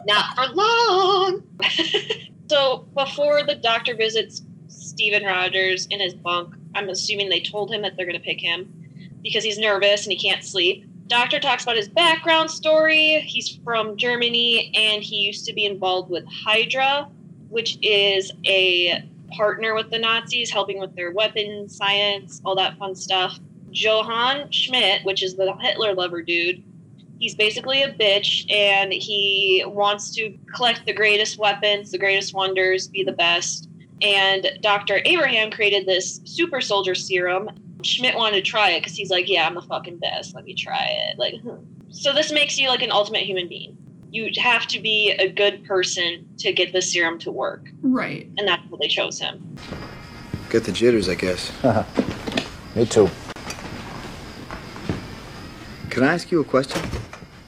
[0.06, 1.42] not for long
[2.48, 7.82] so before the doctor visits Steven Rogers in his bunk, I'm assuming they told him
[7.82, 8.72] that they're going to pick him
[9.22, 10.84] because he's nervous and he can't sleep.
[11.08, 13.20] Doctor talks about his background story.
[13.20, 17.08] He's from Germany and he used to be involved with Hydra,
[17.48, 22.94] which is a partner with the Nazis, helping with their weapons science, all that fun
[22.94, 23.38] stuff.
[23.70, 26.62] Johann Schmidt, which is the Hitler lover dude,
[27.18, 32.88] he's basically a bitch and he wants to collect the greatest weapons, the greatest wonders,
[32.88, 33.68] be the best.
[34.02, 35.00] And Dr.
[35.04, 37.48] Abraham created this super soldier serum.
[37.82, 40.34] Schmidt wanted to try it because he's like, yeah, I'm the fucking best.
[40.34, 41.18] Let me try it.
[41.18, 41.34] Like,
[41.90, 43.76] So this makes you like an ultimate human being.
[44.10, 48.28] You have to be a good person to get the serum to work, Right.
[48.38, 49.56] and that's what they chose him.
[50.50, 51.50] Get the jitters, I guess.
[51.64, 51.84] Uh-huh.
[52.74, 53.10] Me too.
[55.96, 56.82] Can I ask you a question?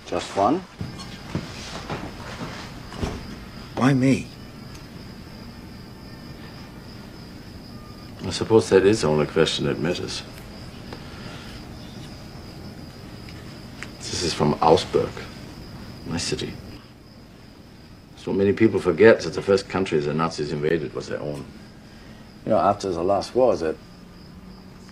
[0.06, 0.60] Just one?
[3.76, 4.26] Why me?
[8.24, 10.22] I suppose that is the only question that matters.
[13.98, 15.12] This is from Augsburg,
[16.06, 16.54] my city.
[18.16, 21.44] So many people forget that the first country the Nazis invaded was their own.
[22.46, 23.76] You know, after the last war, that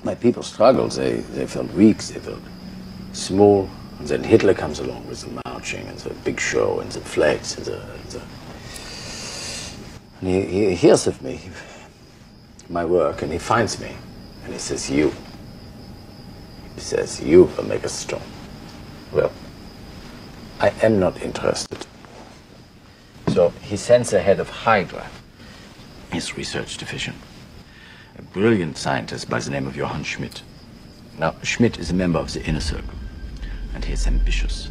[0.05, 0.93] my people struggled.
[0.93, 2.43] They, they felt weak, they felt
[3.17, 3.69] small.
[3.99, 7.57] And then Hitler comes along with the marching and the big show and the flags
[7.57, 7.83] and the.
[8.11, 8.23] the
[10.21, 11.41] and he, he hears of me,
[12.69, 13.93] my work, and he finds me.
[14.45, 15.13] And he says, You.
[16.75, 18.23] He says, You will make us strong.
[19.13, 19.33] Well,
[20.61, 21.87] I am not interested.
[23.29, 25.07] So he sends the head of Hydra,
[26.13, 27.15] His research division.
[28.19, 30.43] A brilliant scientist by the name of Johann Schmidt.
[31.19, 32.95] Now, Schmidt is a member of the inner circle,
[33.77, 34.71] and he is ambitious.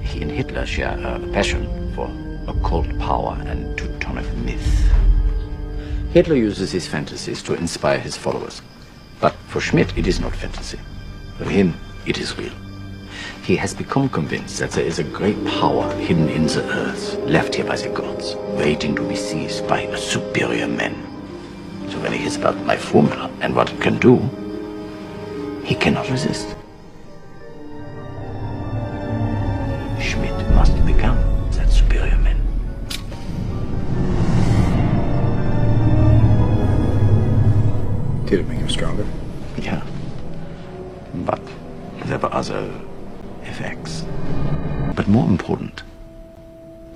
[0.00, 2.10] He and Hitler share a passion for
[2.48, 4.90] occult power and Teutonic myth.
[6.12, 8.62] Hitler uses his fantasies to inspire his followers.
[9.20, 10.78] But for Schmidt, it is not fantasy.
[11.36, 11.74] For him,
[12.06, 12.54] it is real.
[13.44, 17.54] He has become convinced that there is a great power hidden in the earth, left
[17.54, 20.94] here by the gods, waiting to be seized by a superior man.
[21.90, 24.16] So when he hears about my formula and what it can do,
[25.64, 26.56] he cannot resist.
[30.02, 31.16] Schmidt must become
[31.52, 32.36] that superior man.
[38.26, 39.06] Did it make him stronger?
[39.56, 39.82] Yeah.
[41.14, 41.40] But
[42.06, 42.68] there were other
[43.44, 44.04] effects.
[44.96, 45.82] But more important,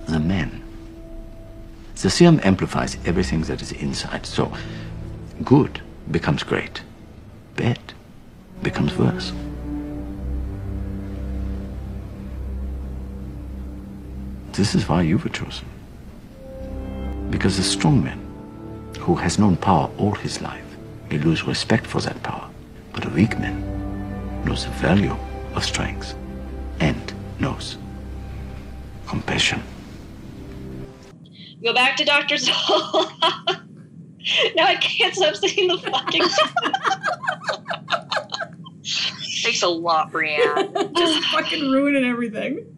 [0.07, 0.63] the man.
[1.95, 4.27] The serum amplifies everything that is inside.
[4.27, 4.53] So
[5.45, 6.83] good becomes great.
[7.55, 7.79] Bad
[8.63, 9.33] becomes worse.
[14.57, 15.69] This is why you were chosen.
[17.29, 18.19] Because a strong man
[18.99, 20.65] who has known power all his life
[21.11, 22.49] may lose respect for that power.
[22.95, 23.61] But a weak man
[24.47, 25.15] knows the value
[25.55, 26.15] of strength
[26.81, 27.77] and knows
[29.07, 29.63] compassion.
[31.63, 32.39] Go back to Dr.
[32.39, 33.13] Zola.
[34.57, 36.23] now I can't stop saying the fucking
[39.43, 40.95] Thanks a lot, Brienne.
[40.97, 42.76] Just fucking ruining everything.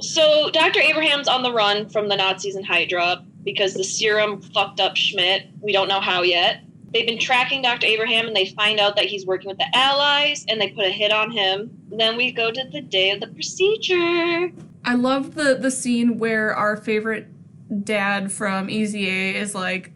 [0.00, 0.80] So Dr.
[0.80, 5.46] Abraham's on the run from the Nazis and Hydra because the serum fucked up Schmidt.
[5.60, 6.62] We don't know how yet.
[6.92, 7.86] They've been tracking Dr.
[7.86, 10.90] Abraham and they find out that he's working with the Allies and they put a
[10.90, 11.70] hit on him.
[11.90, 14.52] Then we go to the day of the procedure.
[14.84, 17.26] I love the the scene where our favorite
[17.84, 19.92] dad from Easy A is like,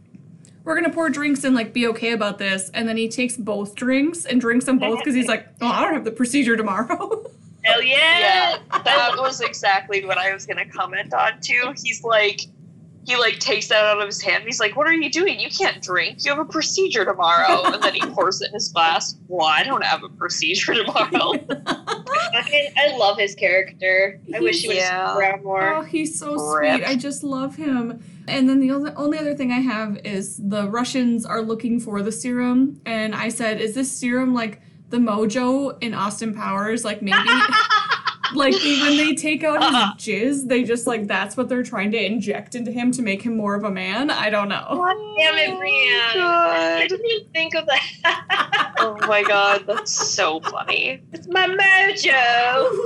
[0.65, 3.77] "We're gonna pour drinks and like be okay about this," and then he takes both
[3.77, 7.25] drinks and drinks them both because he's like, "Oh, I don't have the procedure tomorrow."
[7.65, 8.57] Hell yeah!
[8.73, 11.75] yeah, that was exactly what I was gonna comment on too.
[11.83, 12.41] He's like,
[13.05, 14.45] he like takes that out of his hand.
[14.45, 15.39] He's like, "What are you doing?
[15.41, 16.25] You can't drink.
[16.25, 19.17] You have a procedure tomorrow." And then he pours it in his glass.
[19.29, 21.33] Well, I don't have a procedure tomorrow.
[22.33, 24.21] Fucking- I love his character.
[24.35, 25.19] I wish he would have Yeah.
[25.19, 25.77] around more.
[25.77, 26.77] Oh, he's so Rip.
[26.77, 26.89] sweet.
[26.89, 28.03] I just love him.
[28.29, 32.03] And then the only, only other thing I have is the Russians are looking for
[32.03, 32.81] the serum.
[32.87, 36.85] And I said, is this serum like the mojo in Austin Powers?
[36.85, 37.17] Like maybe,
[38.35, 39.95] like when they take out Uh-uh.
[39.97, 43.23] his jizz, they just like, that's what they're trying to inject into him to make
[43.23, 44.11] him more of a man?
[44.11, 44.65] I don't know.
[44.69, 46.23] Oh god Damn it, Brienne.
[46.25, 48.75] I didn't even think of that.
[48.79, 51.03] Oh my god, that's so funny.
[51.13, 52.77] it's my mojo.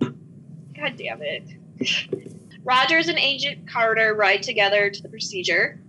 [0.78, 1.42] God damn it.
[2.64, 5.80] Rogers and Agent Carter ride together to the procedure.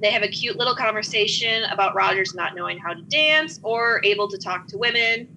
[0.00, 4.28] They have a cute little conversation about Rogers not knowing how to dance or able
[4.28, 5.28] to talk to women.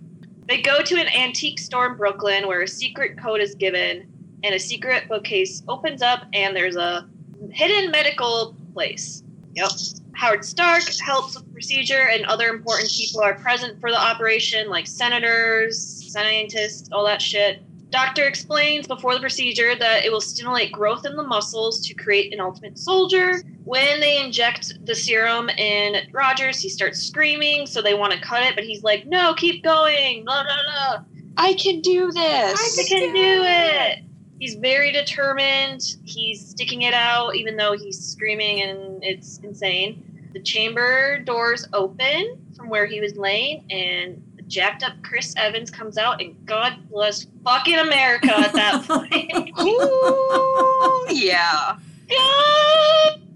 [0.47, 4.11] They go to an antique store in Brooklyn where a secret code is given
[4.43, 7.07] and a secret bookcase opens up and there's a
[7.51, 9.23] hidden medical place.
[9.55, 9.69] Yep.
[10.13, 14.69] Howard Stark helps with the procedure and other important people are present for the operation
[14.69, 17.61] like senators, scientists, all that shit.
[17.89, 22.33] Doctor explains before the procedure that it will stimulate growth in the muscles to create
[22.33, 23.41] an ultimate soldier.
[23.69, 28.41] When they inject the serum in Rogers, he starts screaming, so they want to cut
[28.41, 31.03] it, but he's like, "No, keep going!" Blah blah blah.
[31.37, 32.79] I can do this.
[32.79, 33.99] I can do it.
[34.39, 35.83] He's very determined.
[36.03, 40.03] He's sticking it out, even though he's screaming and it's insane.
[40.33, 45.99] The chamber doors open from where he was laying, and jacked up Chris Evans comes
[45.99, 49.51] out, and God bless fucking America at that point.
[49.61, 51.77] Ooh, yeah.
[52.09, 53.28] God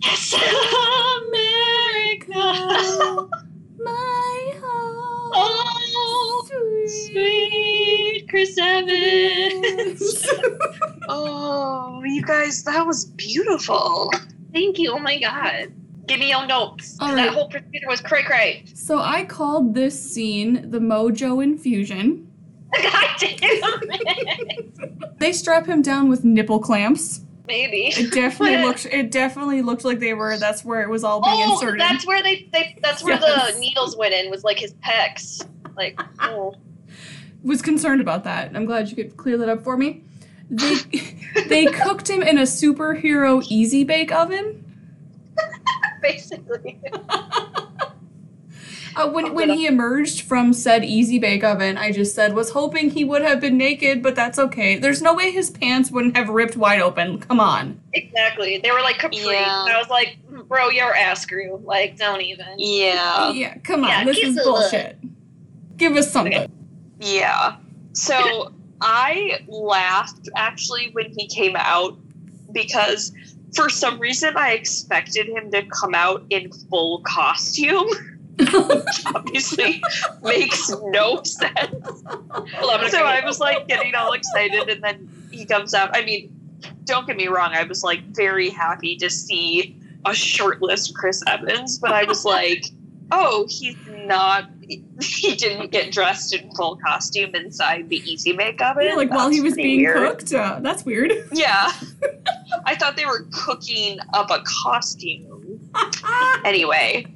[0.00, 0.34] bless
[1.28, 2.38] America.
[3.84, 5.32] My home.
[5.34, 7.10] Oh, sweet.
[7.12, 10.28] sweet Chris Evans.
[11.10, 14.12] Oh, you guys, that was beautiful.
[14.52, 14.92] Thank you.
[14.92, 15.72] Oh my God.
[16.06, 16.98] Give me your notes.
[17.00, 17.32] All That right.
[17.32, 18.64] whole procedure was cray cray.
[18.74, 22.30] so I called this scene the Mojo infusion.
[22.82, 25.18] God damn it.
[25.18, 27.22] They strap him down with nipple clamps.
[27.48, 27.86] Maybe.
[27.88, 28.86] It definitely looked.
[28.86, 30.36] It definitely looked like they were.
[30.38, 31.80] That's where it was all being Oh, inserted.
[31.80, 33.54] that's where they, they that's where Yes.
[33.54, 35.44] the needles went in was like his pecs.
[35.76, 36.54] Like, oh.
[37.42, 38.54] was concerned about that.
[38.54, 40.02] I'm glad you could clear that up for me.
[40.50, 40.74] They
[41.48, 44.64] they cooked him in a superhero easy bake oven.
[46.02, 46.78] basically.
[48.98, 52.90] Uh, when when he emerged from said easy bake oven, I just said was hoping
[52.90, 54.76] he would have been naked, but that's okay.
[54.76, 57.20] There's no way his pants wouldn't have ripped wide open.
[57.20, 57.80] Come on.
[57.92, 58.58] Exactly.
[58.58, 59.18] They were like capri.
[59.18, 59.64] Yeah.
[59.66, 61.62] And I was like, "Mm, bro, your ass grew.
[61.64, 62.46] Like, don't even.
[62.58, 63.30] Yeah.
[63.30, 63.90] yeah, come on.
[63.90, 64.56] yeah, this give is us look.
[64.56, 64.98] bullshit.
[65.76, 66.34] Give us something.
[66.34, 66.52] Okay.
[66.98, 67.56] Yeah.
[67.92, 71.96] So I laughed actually when he came out
[72.50, 73.12] because
[73.54, 77.88] for some reason I expected him to come out in full costume.
[78.38, 79.82] Which obviously
[80.22, 82.04] makes no sense.
[82.04, 85.96] Well, I'm gonna So I was like getting all excited, and then he comes out.
[85.96, 86.34] I mean,
[86.84, 91.78] don't get me wrong, I was like very happy to see a shirtless Chris Evans,
[91.78, 92.66] but I was like,
[93.10, 94.48] oh, he's not.
[95.00, 98.84] He didn't get dressed in full costume inside the Easy Bake oven.
[98.84, 99.96] Yeah, like while he was being weird.
[99.96, 100.34] cooked.
[100.34, 101.12] Uh, that's weird.
[101.32, 101.72] Yeah.
[102.66, 105.27] I thought they were cooking up a costume.
[106.44, 107.06] Anyway.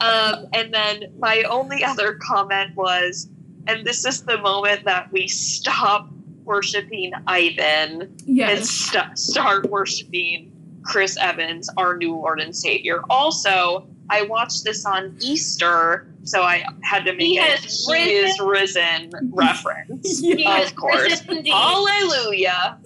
[0.00, 3.28] Um, and then my only other comment was,
[3.66, 6.08] and this is the moment that we stop
[6.44, 8.16] worshiping Ivan
[8.50, 13.02] and st- start worshiping Chris Evans, our new Lord and Savior.
[13.10, 17.92] Also, I watched this on Easter, so I had to make He a has he
[18.14, 20.20] is risen reference.
[20.20, 20.62] He Yeah.
[20.62, 21.20] Of course.
[21.28, 22.78] Hallelujah.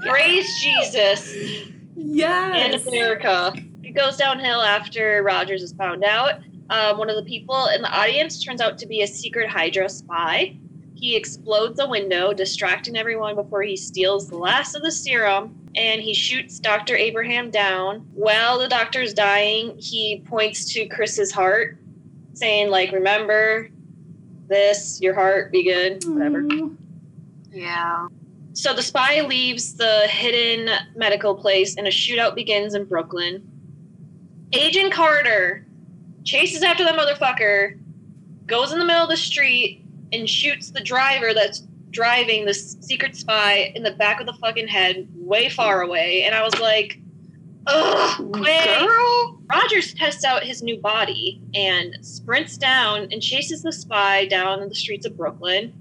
[0.00, 1.34] Praise Jesus
[1.96, 2.86] Yes, in Yes.
[2.86, 3.54] America.
[3.92, 6.40] It goes downhill after Rogers is found out.
[6.70, 9.86] Um, one of the people in the audience turns out to be a secret Hydra
[9.90, 10.56] spy.
[10.94, 16.00] He explodes a window, distracting everyone before he steals the last of the serum, and
[16.00, 16.96] he shoots Dr.
[16.96, 18.08] Abraham down.
[18.14, 21.76] While the doctor's dying, he points to Chris's heart,
[22.32, 23.68] saying, like, remember
[24.48, 26.42] this, your heart, be good, whatever.
[26.50, 26.70] Aw.
[27.50, 28.08] Yeah.
[28.54, 33.51] So the spy leaves the hidden medical place and a shootout begins in Brooklyn.
[34.52, 35.66] Agent Carter
[36.24, 37.78] chases after the motherfucker,
[38.46, 43.16] goes in the middle of the street, and shoots the driver that's driving this secret
[43.16, 46.24] spy in the back of the fucking head, way far away.
[46.24, 46.98] And I was like,
[47.66, 48.78] ugh, quit.
[48.80, 49.38] Girl.
[49.46, 54.74] Rogers tests out his new body and sprints down and chases the spy down the
[54.74, 55.72] streets of Brooklyn.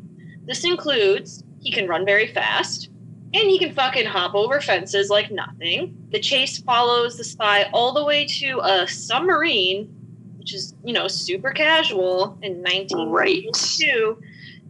[0.45, 2.89] This includes he can run very fast
[3.33, 5.95] and he can fucking hop over fences like nothing.
[6.11, 9.87] The chase follows the spy all the way to a submarine,
[10.37, 14.21] which is, you know, super casual in 1992.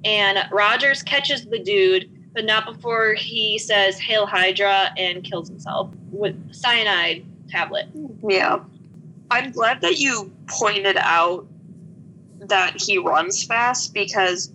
[0.04, 5.90] And Rogers catches the dude, but not before he says Hail Hydra and kills himself
[6.12, 7.88] with cyanide tablet.
[8.28, 8.60] Yeah.
[9.32, 11.48] I'm glad that you pointed out
[12.42, 14.52] that he runs fast because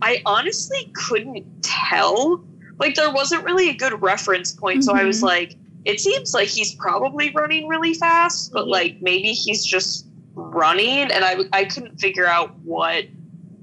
[0.00, 2.42] I honestly couldn't tell.
[2.78, 5.24] Like, there wasn't really a good reference point, so I was Mhm.
[5.24, 8.70] like, it seems like he's probably running really fast, but Mhm.
[8.70, 13.04] like maybe he's just running, and I, I couldn't figure out what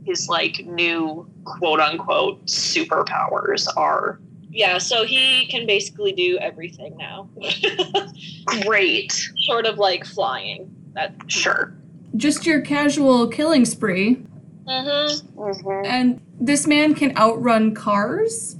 [0.05, 4.19] his like new quote unquote superpowers are.
[4.49, 7.29] Yeah, so he can basically do everything now.
[8.63, 9.11] Great.
[9.45, 10.69] Sort of like flying.
[10.93, 11.73] That Sure.
[12.17, 14.23] Just your casual killing spree.
[14.67, 15.39] mm-hmm.
[15.39, 15.85] Mhm.
[15.85, 18.57] and this man can outrun cars.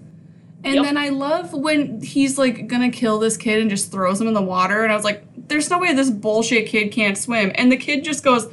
[0.64, 0.84] And Yep.
[0.86, 4.34] then I love when he's like gonna kill this kid and just throws him in
[4.34, 4.84] the water.
[4.84, 7.52] And I was like, there's no way this bullshit kid can't swim.
[7.56, 8.48] And the kid just goes,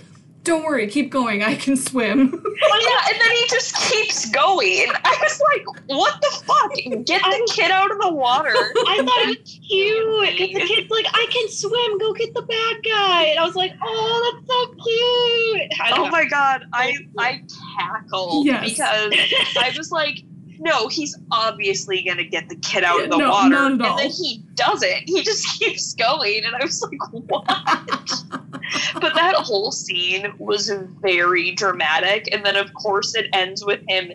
[0.44, 2.42] don't worry, keep going, I can swim.
[2.60, 4.86] Well, yeah, and then he just keeps going.
[5.04, 6.74] I was like, what the fuck?
[7.06, 8.50] Get the kid out of the water.
[8.54, 12.42] I thought it was cute because the kid's like, I can swim, go get the
[12.42, 13.24] bad guy.
[13.26, 15.72] And I was like, oh, that's so cute.
[15.94, 16.10] Oh know.
[16.10, 17.42] my god, I I
[17.78, 18.70] cackled Yes.
[18.70, 19.12] because
[19.56, 20.24] I was like,
[20.58, 23.54] no, he's obviously gonna get the kid out of the No, water.
[23.56, 25.02] and then he doesn't.
[25.08, 26.44] He just keeps going.
[26.44, 27.44] And I was like, what?
[29.00, 32.28] but that whole scene was very dramatic.
[32.32, 34.12] And then, of course, it ends with him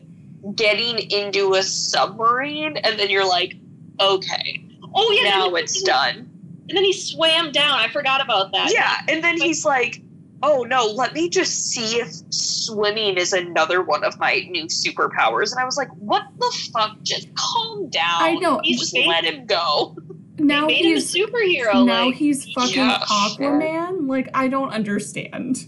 [0.55, 2.77] getting into a submarine.
[2.77, 3.55] And then you're like,
[3.99, 4.63] okay,
[4.93, 5.29] Oh yeah.
[5.29, 6.29] now it's done.
[6.69, 7.77] And then he swam down.
[7.79, 8.71] I forgot about that.
[8.73, 8.97] Yeah.
[9.13, 10.01] And then he's like,
[10.43, 15.51] oh no, let me just see if swimming is another one of my new superpowers.
[15.51, 17.01] And I was like, what the fuck?
[17.01, 18.21] Just calm down.
[18.21, 18.59] I know.
[18.63, 19.95] You just let him go.
[20.39, 21.85] Now they made him a he's superhero.
[21.85, 23.51] now like, he's fucking Yeah, sure.
[23.51, 24.07] Aquaman.
[24.09, 25.59] Like I don't understand.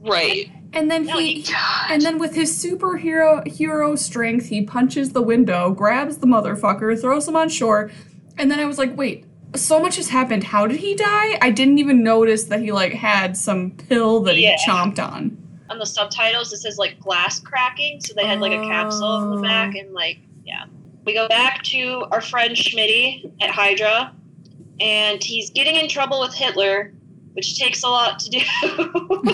[0.00, 0.50] Right.
[0.72, 1.86] And then No, he God.
[1.88, 7.28] and then with his superhero hero strength, he punches the window, grabs the motherfucker, throws
[7.28, 7.92] him on shore,
[8.36, 9.24] and then I was like, wait,
[9.54, 10.44] so much has happened.
[10.44, 11.38] How did he die?
[11.42, 14.56] I didn't even notice that he like had some pill that Yeah.
[14.56, 15.36] he chomped on.
[15.70, 19.30] on the subtitles it says like glass cracking, so they had like a capsule in
[19.30, 19.42] the Oh.
[19.42, 20.64] back and like yeah.
[21.04, 24.12] We go back to our friend Schmitty at Hydra,
[24.80, 26.92] and he's getting in trouble with Hitler,
[27.32, 28.40] which takes a lot to do.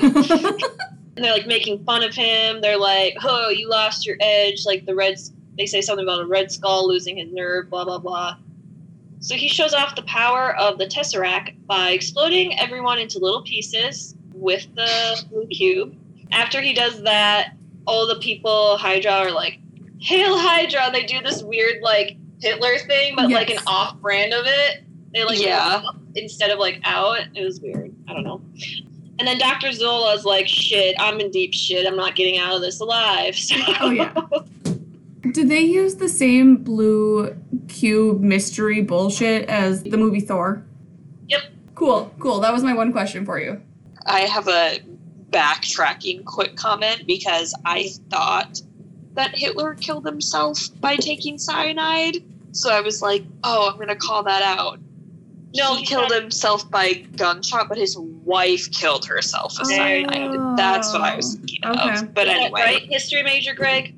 [1.16, 2.60] and they're like making fun of him.
[2.60, 6.26] They're like, "Oh, you lost your edge." Like the Reds, they say something about a
[6.26, 7.68] Red Skull losing his nerve.
[7.70, 8.36] Blah blah blah.
[9.20, 14.14] So he shows off the power of the Tesseract by exploding everyone into little pieces
[14.32, 15.96] with the blue cube.
[16.32, 17.54] After he does that,
[17.86, 19.58] all the people Hydra are like,
[19.98, 24.84] "Hail Hydra!" They do this weird like Hitler thing, but like an off-brand of it.
[25.12, 25.82] They like Yeah.
[26.14, 27.18] instead of like out.
[27.34, 27.92] It was weird.
[28.08, 28.40] I don't know.
[29.18, 29.72] And then Dr.
[29.72, 31.86] Zola's like, "Shit, I'm in deep shit.
[31.86, 34.14] I'm not getting out of this alive." So, Oh, yeah.
[35.32, 37.36] Did they use the same blue
[37.68, 40.64] cube mystery bullshit as the movie Thor?
[41.28, 41.42] Yep.
[41.74, 42.40] Cool, cool.
[42.40, 43.60] That was my one question for you.
[44.06, 44.80] I have a
[45.30, 48.60] backtracking quick comment because I thought
[49.14, 52.18] that Hitler killed himself by taking cyanide.
[52.52, 54.78] So I was like, oh, I'm going to call that out.
[55.54, 59.78] No, he he's killed not- himself by gunshot, but his wife killed herself with There
[59.78, 60.32] cyanide.
[60.32, 60.54] go.
[60.56, 61.98] That's what I was oh, thinking Okay.
[62.04, 62.14] of.
[62.14, 63.94] But Is anyway, right, history major Greg.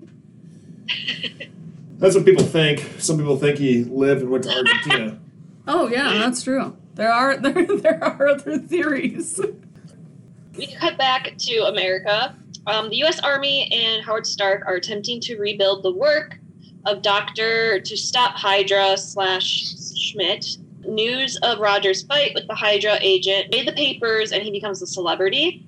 [1.99, 2.80] That's what people think.
[2.99, 5.18] Some people think he lived and went to Argentina.
[5.68, 6.76] Oh yeah, that's true.
[6.95, 9.38] There are there, there are other theories.
[10.57, 12.34] We cut back to America.
[12.66, 13.20] Um, the U.S.
[13.20, 16.38] Army and Howard Stark are attempting to rebuild the work
[16.86, 20.57] of Doctor to stop Hydra slash Schmidt.
[20.84, 24.86] News of Roger's fight with the Hydra agent made the papers, and he becomes a
[24.86, 25.64] celebrity.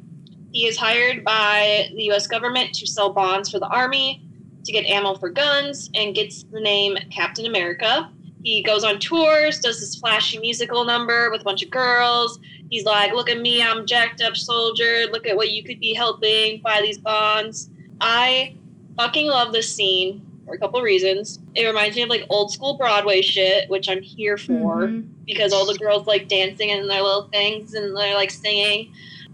[0.53, 2.27] He is hired by the U.S.
[2.27, 4.27] government to sell bonds for the Army,
[4.64, 8.10] to get ammo for guns, and gets the name Captain America.
[8.42, 12.38] He goes on tours, does this flashy musical number with a bunch of girls,
[12.70, 15.04] He's like, look at me, I'm jacked up soldier.
[15.12, 17.68] Look at what you could be helping buy these bonds.
[18.00, 18.54] I
[18.96, 21.38] fucking love this scene for a couple reasons.
[21.54, 25.06] It reminds me of like old school Broadway shit, which I'm here for Mhm.
[25.26, 28.90] because all the girls like dancing in their little things and they're like singing.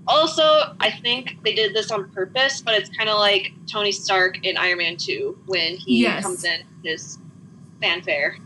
[0.09, 4.44] Also, I think they did this on purpose, but it's kind of like Tony Stark
[4.44, 6.22] in Iron Man 2 when he Yes.
[6.24, 7.18] comes in his
[7.80, 8.38] fanfare.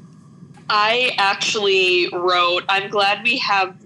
[0.69, 3.77] I actually wrote, I'm glad we have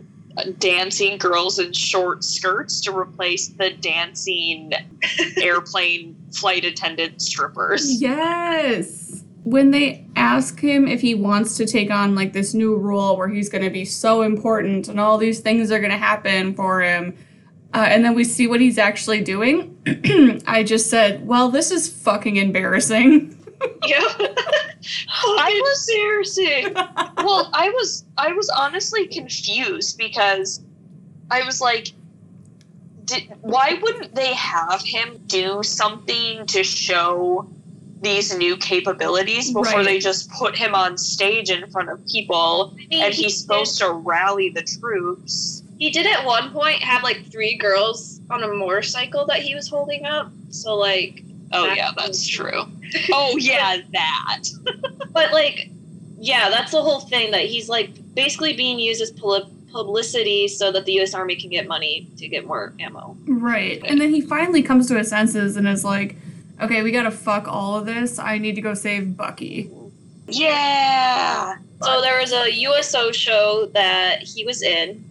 [0.59, 4.73] dancing girls in short skirts to replace the dancing
[5.37, 8.01] airplane flight attendant strippers.
[8.01, 9.23] Yes.
[9.45, 13.29] When they ask him if he wants to take on like this new role where
[13.29, 16.81] he's going to be so important and all these things are going to happen for
[16.83, 17.17] him,
[17.75, 19.77] uh, and then we see what he's actually doing,
[20.47, 23.33] I just said, "Well, this is fucking embarrassing."
[23.87, 24.01] Yeah.
[25.19, 26.75] I was embarrassing.
[27.17, 30.61] well, I was I was honestly confused because
[31.31, 31.89] I was like,
[33.07, 37.49] did, why wouldn't they have him do something to show
[38.03, 39.85] these new capabilities before Right.
[39.87, 44.51] they just put him on stage in front of people and he's supposed to rally
[44.51, 45.63] the troops?
[45.79, 49.69] He did at one point have like three girls on a motorcycle that he was
[49.69, 50.31] holding up.
[50.51, 51.23] So like,
[51.53, 52.63] Oh Back yeah, to- that's true.
[53.13, 54.43] Oh yeah, that.
[55.13, 55.69] but like,
[56.19, 60.73] yeah, that's the whole thing that he's like basically being used as pub- publicity so
[60.73, 61.13] that the U.S.
[61.15, 63.17] Army can get money to get more ammo.
[63.27, 63.83] right.
[63.85, 66.17] And then he finally comes to his senses and is like,
[66.63, 68.19] "Okay, we got to fuck all of this.
[68.19, 69.71] I need to go save Bucky."
[70.29, 71.57] Yeah.
[71.83, 75.06] So there was a USO show that he was in,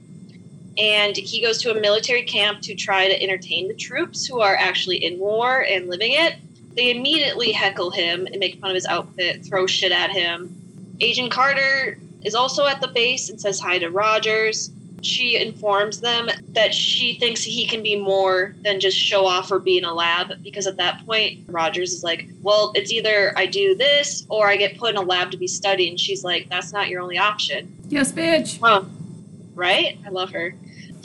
[0.77, 4.55] and he goes to a military camp to try to entertain the troops who are
[4.55, 6.35] actually in war and living it.
[6.75, 10.55] They immediately heckle him and make fun of his outfit, throw shit at him.
[10.99, 14.71] Agent Carter is also at the base and says hi to Rogers.
[15.01, 19.59] She informs them that she thinks he can be more than just show off or
[19.59, 23.45] be in a lab because at that point Rogers is like, "Well, it's either I
[23.45, 26.49] do this or I get put in a lab to be studied." And she's like,
[26.49, 28.59] "That's not your only option." Yes, bitch.
[28.59, 28.89] Well,
[29.53, 29.99] right?
[30.05, 30.55] I love her.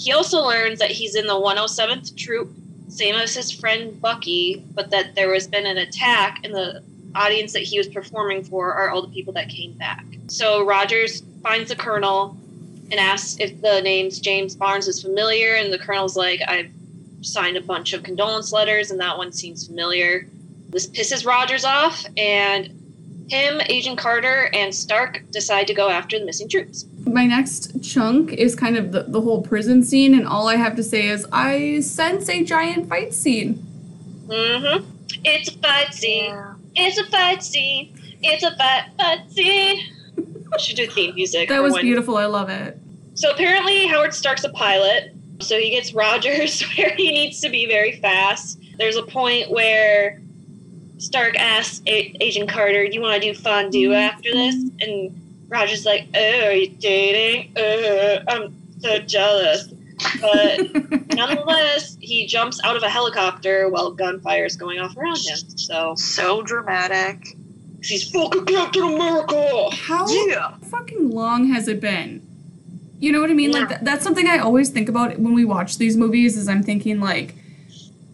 [0.00, 2.50] He also learns that he's in the 107th Troop,
[2.88, 6.82] same as his friend Bucky, but that there has been an attack and the
[7.14, 10.02] audience that he was performing for are all the people that came back.
[10.28, 12.34] So Rogers finds the colonel
[12.90, 16.70] and asks if the name's James Barnes is familiar, and the colonel's like, I've
[17.20, 20.26] signed a bunch of condolence letters, and that one seems familiar.
[20.70, 22.79] This pisses Rogers off, and
[23.30, 26.84] him, Agent Carter, and Stark decide to go after the missing troops.
[27.06, 30.76] My next chunk is kind of the, the whole prison scene, and all I have
[30.76, 33.64] to say is I sense a giant fight scene.
[34.26, 34.84] Mm-hmm.
[35.24, 36.36] It's a fight scene.
[36.74, 37.96] It's a fight scene.
[38.22, 39.80] It's a fight fight scene.
[40.58, 41.48] Should do theme music.
[41.48, 42.16] That was when- beautiful.
[42.16, 42.78] I love it.
[43.14, 45.14] So apparently Howard Stark's a pilot.
[45.40, 48.60] So he gets Rogers where he needs to be very fast.
[48.78, 50.20] There's a point where
[51.00, 55.10] Stark asks a- Agent Carter, "Do you want to do fondue after this?" And
[55.48, 57.52] Rogers like, "Oh, are you dating?
[57.56, 59.68] Uh, I'm so jealous."
[60.20, 60.60] But
[61.14, 65.36] nonetheless, he jumps out of a helicopter while gunfire is going off around him.
[65.56, 67.36] So So dramatic.
[67.82, 69.68] She's fucking Captain America.
[69.72, 70.54] How Yeah.
[70.70, 72.22] fucking long has it been?
[72.98, 73.52] You know what I mean?
[73.52, 76.36] Like th- that's something I always think about when we watch these movies.
[76.36, 77.34] Is I'm thinking like,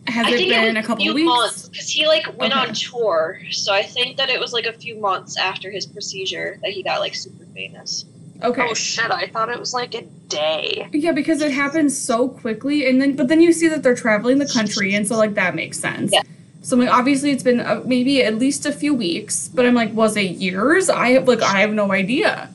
[0.08, 1.68] has I it been it a couple few weeks?
[1.68, 2.68] because he like went Okay.
[2.68, 3.40] on tour.
[3.50, 6.82] So I think that it was like a few months after his procedure that he
[6.82, 8.04] got like super famous.
[8.42, 8.66] Okay.
[8.68, 9.10] Oh shit!
[9.10, 10.88] I thought it was like a day.
[10.92, 14.38] Yeah, because it happens so quickly, and then but then you see that they're traveling
[14.38, 16.12] the country, and so like that makes sense.
[16.12, 16.22] Yeah.
[16.62, 19.92] So like obviously it's been uh, maybe at least a few weeks, but I'm like,
[19.94, 20.90] was it years?
[20.90, 22.50] I have like I have no idea.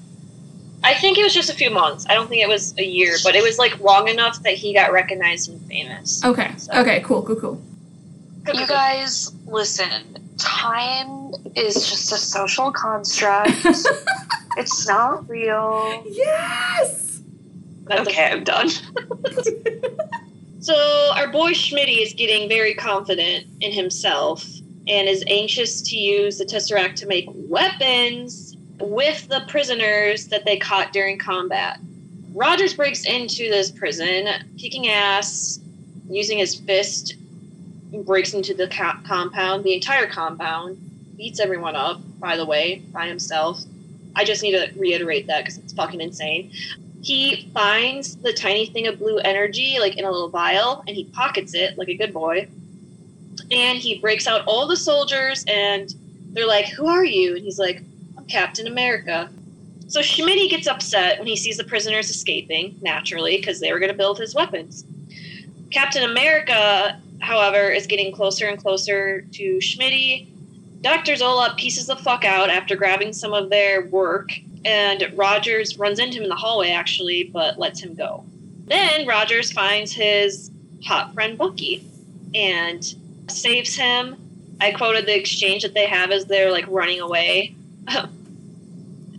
[0.83, 2.05] I think it was just a few months.
[2.09, 4.73] I don't think it was a year, but it was like long enough that he
[4.73, 6.23] got recognized and famous.
[6.25, 6.51] Okay.
[6.57, 7.01] So- Okay.
[7.01, 7.21] Cool.
[7.23, 7.35] Cool.
[7.35, 7.61] Cool.
[8.53, 10.17] You guys, listen.
[10.39, 13.51] Time is just a social construct.
[14.57, 16.03] it's not real.
[16.09, 17.21] Yes.
[17.83, 18.69] That's Okay, I'm done.
[20.59, 20.75] So
[21.15, 24.45] our boy Schmitty is getting very confident in himself
[24.87, 28.50] and is anxious to use the Tesseract to make weapons
[28.81, 31.79] with the prisoners that they caught during combat.
[32.33, 34.27] Rogers breaks into this prison,
[34.57, 35.59] kicking ass,
[36.09, 37.15] using his fist,
[38.05, 40.77] breaks into the co- compound, the entire compound,
[41.17, 43.61] beats everyone up, by the way, by himself.
[44.15, 46.51] I just need to reiterate that because it's fucking insane
[47.01, 51.05] he finds the tiny thing of blue energy like in a little vial and he
[51.05, 52.47] pockets it like a good boy
[53.51, 55.95] and he breaks out all the soldiers and
[56.33, 57.81] they're like who are you and he's like
[58.31, 59.29] captain america
[59.87, 63.91] so Schmitty gets upset when he sees the prisoners escaping naturally because they were going
[63.91, 64.85] to build his weapons
[65.69, 70.27] captain america however is getting closer and closer to Schmitty.
[70.81, 74.31] dr zola pieces the fuck out after grabbing some of their work
[74.65, 78.23] and Rogers runs into him in the hallway actually, but lets him go.
[78.65, 80.51] Then Rogers finds his
[80.85, 81.85] hot friend Bucky
[82.33, 82.83] and
[83.27, 84.17] saves him.
[84.59, 87.55] I quoted the exchange that they have as they're like running away.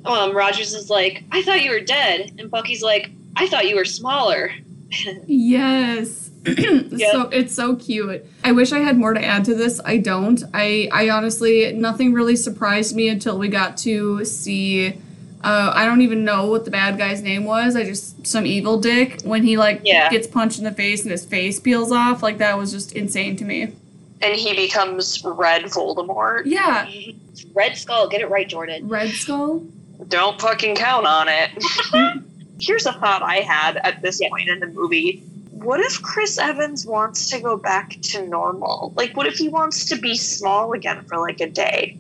[0.05, 3.77] um, Rogers is like, "I thought you were dead," and Bucky's like, "I thought you
[3.77, 4.53] were smaller."
[5.27, 6.31] Yes.
[7.13, 8.25] So it's so cute.
[8.45, 9.81] I wish I had more to add to this.
[9.85, 10.43] I don't.
[10.53, 14.89] I I honestly nothing really surprised me until we got to see
[15.45, 17.75] uh, I don't even know what the bad guy's name was.
[17.77, 20.11] I just some evil dick when he like Yeah.
[20.11, 22.23] gets punched in the face and his face peels off.
[22.23, 23.73] Like that was just insane to me.
[24.21, 26.43] And he becomes Red Voldemort.
[26.47, 26.89] Yeah,
[27.55, 28.89] Red Skull, get it right, Jordan.
[28.89, 29.65] Red Skull.
[30.09, 31.51] Don't fucking count on it.
[32.61, 34.29] Here's a thought I had at this Yeah.
[34.31, 35.23] point in the movie.
[35.53, 38.93] What if Chris Evans wants to go back to normal?
[38.97, 41.97] Like, what if he wants to be small again for like a day?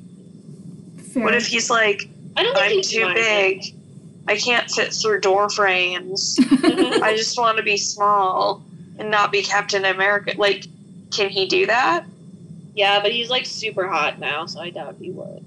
[1.12, 1.22] Fair.
[1.22, 3.62] What if he's like, I don't I'm too big.
[4.26, 6.38] I can't fit through door frames.
[6.62, 8.62] I just want to be small
[8.98, 10.32] and not be Captain America.
[10.36, 10.66] Like,
[11.10, 12.04] can he do that?
[12.74, 15.41] yeah, but he's like super hot now, so I doubt he would.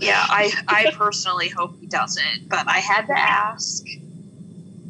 [0.00, 3.84] Yeah, I I personally hope he doesn't, but I had to ask.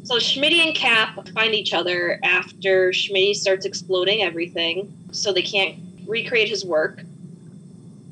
[0.03, 5.75] So Schmitty and Cap find each other after Schmitty starts exploding everything, so they can't
[6.07, 7.01] recreate his work.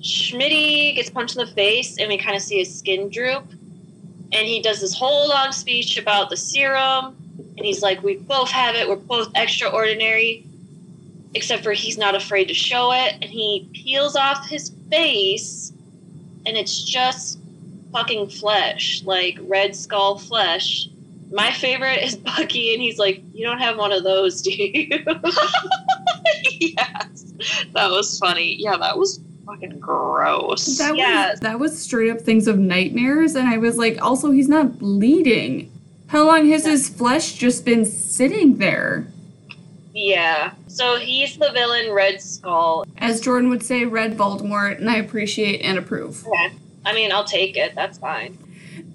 [0.02, 3.46] Schmitty gets punched in the face, and we kind of see his skin droop.
[4.32, 7.16] And he does this whole long speech about the serum,
[7.58, 8.90] and he's like, "We both have it.
[8.90, 10.44] We're both extraordinary."
[11.34, 15.72] Except for he's not afraid to show it, and he peels off his face,
[16.50, 17.40] and it's just
[17.94, 20.90] fucking flesh, like red skull flesh.
[21.32, 24.88] My favorite is Bucky, and he's like, "You don't have one of those, do you?"
[26.60, 27.34] yes,
[27.74, 28.56] that was funny.
[28.60, 30.78] Yeah, that was fucking gross.
[30.80, 31.32] That Yeah.
[31.32, 34.80] was that was straight up things of nightmares, and I was like, also he's not
[34.80, 35.72] bleeding.
[36.08, 39.08] How long has his flesh just been sitting there?
[40.00, 40.54] Yeah.
[40.68, 42.86] So he's the villain, Red Skull.
[43.00, 46.26] As Jordan would say, Red Voldemort, and I appreciate and approve.
[46.26, 46.54] Okay.
[46.86, 47.76] I mean, I'll take it.
[47.76, 48.38] That's fine.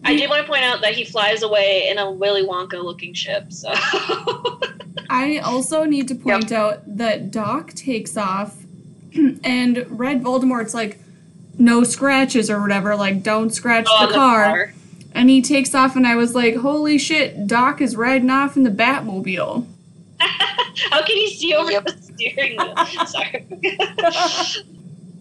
[0.03, 3.13] I did want to point out that he flies away in a Willy Wonka looking
[3.13, 3.53] ship.
[3.53, 3.71] So
[5.11, 8.57] I also need to point out that Doc takes off,
[9.45, 10.99] and Red Voldemort's like,
[11.59, 14.73] no scratches or whatever, like, don't scratch Oh, the, car.
[15.13, 18.63] And he takes off, and I was like, holy shit, Doc is riding off in
[18.63, 19.67] the Batmobile.
[20.91, 21.85] How can you see over Yep.
[21.87, 22.75] the steering wheel?
[23.07, 23.47] Sorry.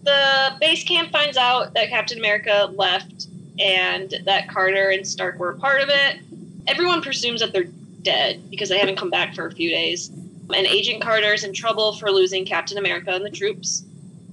[0.04, 3.26] the base camp finds out that Captain America left
[3.58, 6.20] and that Carter and Stark were a part of it.
[6.66, 7.68] Everyone presumes that they're
[8.02, 10.10] dead because they haven't come back for a few days.
[10.54, 13.84] And Agent Carter is in trouble for losing Captain America and the troops.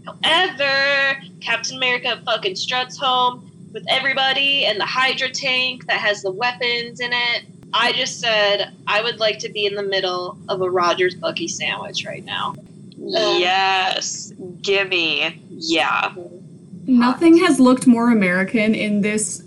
[0.05, 6.31] However, Captain America fucking struts home with everybody and the Hydra tank that has the
[6.31, 7.43] weapons in it.
[7.73, 11.47] I just said I would like to be in the middle of a Rogers Bucky
[11.47, 12.49] sandwich right now.
[12.49, 14.33] Um, yes.
[14.61, 15.41] Gimme.
[15.49, 16.13] Yeah.
[16.85, 19.43] Nothing has looked more American in this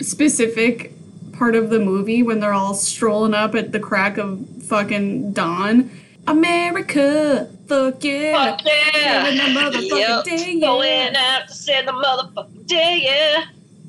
[0.00, 0.92] specific
[1.32, 5.90] part of the movie when they're all strolling up at the crack of fucking dawn.
[6.26, 8.32] America, fuck yeah.
[8.56, 8.60] Fuck
[8.94, 9.22] yeah!
[9.24, 10.24] Living the motherfucking Yep.
[10.24, 10.60] day, yeah.
[10.66, 13.44] Going out to save the motherfucking day,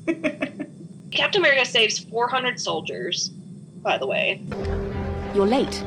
[0.06, 0.14] yeah.
[1.10, 3.30] Captain America saves 400 soldiers,
[3.82, 4.40] by the way.
[5.34, 5.84] You're late.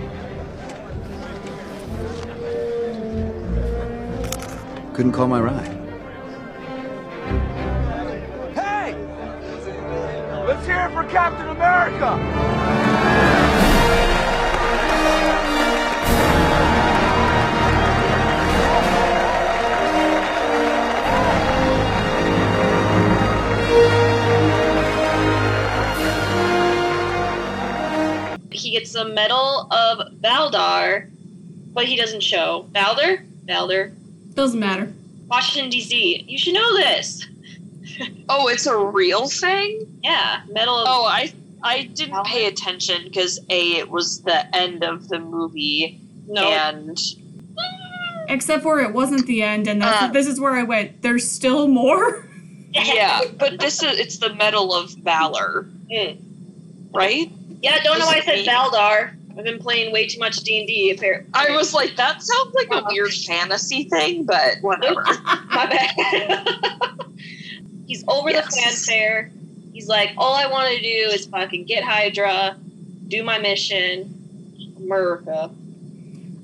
[4.94, 5.68] Couldn't call my ride.
[8.54, 8.94] Hey!
[10.46, 13.15] Let's hear it for Captain America!
[28.78, 31.10] Gets the Medal of Valdar,
[31.74, 32.68] but he doesn't show.
[32.72, 33.26] Valder?
[33.46, 33.94] Valder.
[34.34, 34.92] Doesn't matter.
[35.28, 36.26] Washington, D.C.
[36.28, 37.26] You should know this.
[38.28, 40.00] Oh, it's a real thing?
[40.04, 40.86] Yeah, Medal of.
[40.90, 41.32] Oh, I
[41.64, 46.44] I didn't pay attention because A, it was the end of the movie no.
[46.50, 47.00] and
[48.28, 50.08] Except for it wasn't the end, and that's, Uh.
[50.12, 51.04] this is where I went.
[51.04, 52.28] There's still more.
[52.74, 56.18] yeah, but this is it's the Medal of Valor, Mm.
[56.92, 57.32] right?
[57.62, 58.54] Yeah, don't know why I said Is it me?
[58.54, 59.16] Valdar.
[59.38, 60.92] I've been playing way too much D&D.
[60.92, 61.30] Apparently.
[61.34, 63.24] I was like, that sounds like a weird oh.
[63.28, 65.04] fantasy thing, but whatever.
[65.50, 66.48] My bad.
[67.88, 68.56] He's over Yes.
[68.56, 69.32] the fanfare.
[69.74, 72.58] He's like, all I want to do is fucking get Hydra,
[73.10, 75.52] do my mission, America.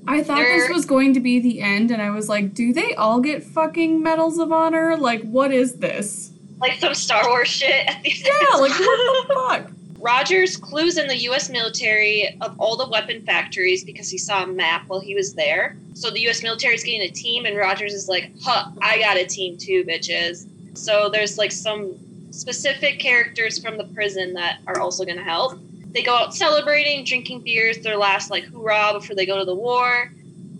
[0.06, 2.94] I thought this was going to be the end, and I was like, do they
[2.94, 4.96] all get fucking medals of honor?
[4.96, 6.32] Like, what is this?
[6.60, 7.86] Like some Star Wars shit.
[7.88, 9.70] At the Yeah, like, what the fuck?
[10.02, 11.48] Rogers clues in the U.S.
[11.48, 15.76] military of all the weapon factories because he saw a map while he was there.
[15.94, 16.42] So the U.S.
[16.42, 19.84] military is getting a team, and Rogers is like, "Huh, I got a team too,
[19.84, 21.94] bitches." So there's like some
[22.32, 25.56] specific characters from the prison that are also going to help.
[25.92, 29.54] They go out celebrating, drinking beers, their last like hoorah before they go to the
[29.54, 30.10] war.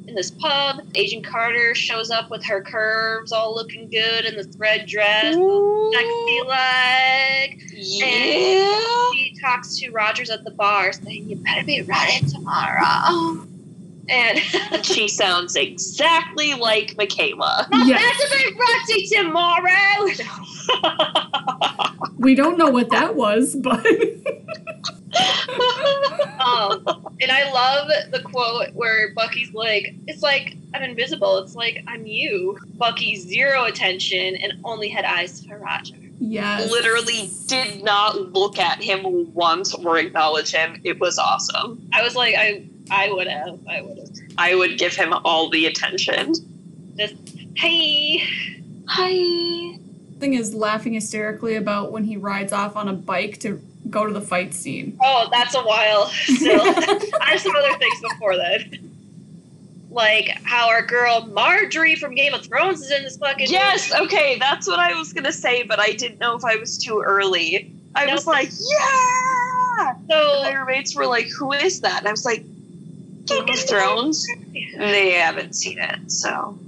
[0.06, 4.44] In this pub, Agent Carter shows up with her curves all looking good in the
[4.44, 7.62] thread dress, sexy leg.
[7.72, 9.10] Yeah.
[9.12, 13.46] He talks to Rogers at the bar saying, You better be ready tomorrow.
[14.08, 14.38] And
[14.84, 17.66] she sounds exactly like Michaela.
[17.72, 18.18] Yes.
[18.18, 18.54] better
[18.88, 20.06] be tomorrow.
[22.18, 23.84] We don't know what that was, but
[26.40, 26.84] um,
[27.20, 31.38] and I love the quote where Bucky's like, It's like I'm invisible.
[31.38, 32.58] It's like I'm you.
[32.76, 35.96] Bucky zero attention and only had eyes for Roger.
[36.20, 36.70] yes.
[36.70, 40.80] Literally did not look at him once or acknowledge him.
[40.84, 41.88] It was awesome.
[41.92, 43.58] I was like, I I would have.
[43.68, 44.08] I would have.
[44.36, 46.34] I would give him all the attention.
[46.98, 47.14] Just
[47.56, 48.22] hey.
[48.86, 49.78] Hi.
[50.18, 54.12] Thing is laughing hysterically about when he rides off on a bike to go to
[54.12, 54.96] the fight scene.
[55.02, 56.60] Oh, that's a while still.
[57.20, 58.60] I have some other things before that.
[59.90, 64.38] Like how our girl Margaery from Game of Thrones is in this fucking Yes, okay,
[64.38, 67.72] that's what I was gonna say, but I didn't know if I was too early.
[67.94, 68.12] I No.
[68.14, 69.90] was like, yeah!
[69.96, 71.98] And So my roommates were like, who is that?
[72.00, 72.44] And I was like,
[73.26, 74.26] Game of Thrones?
[74.52, 76.58] They haven't seen it, so.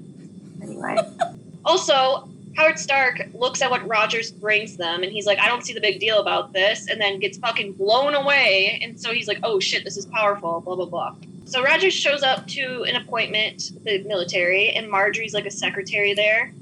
[0.62, 0.96] Anyway.
[1.64, 5.72] also Howard Stark looks at what Rogers brings them and he's like, I don't see
[5.72, 8.78] the big deal about this, and then gets fucking blown away.
[8.82, 11.14] And so he's like, oh shit, this is powerful, blah, blah, blah.
[11.46, 16.52] So Rogers shows up to an appointment the military, and Margaery's like a secretary there.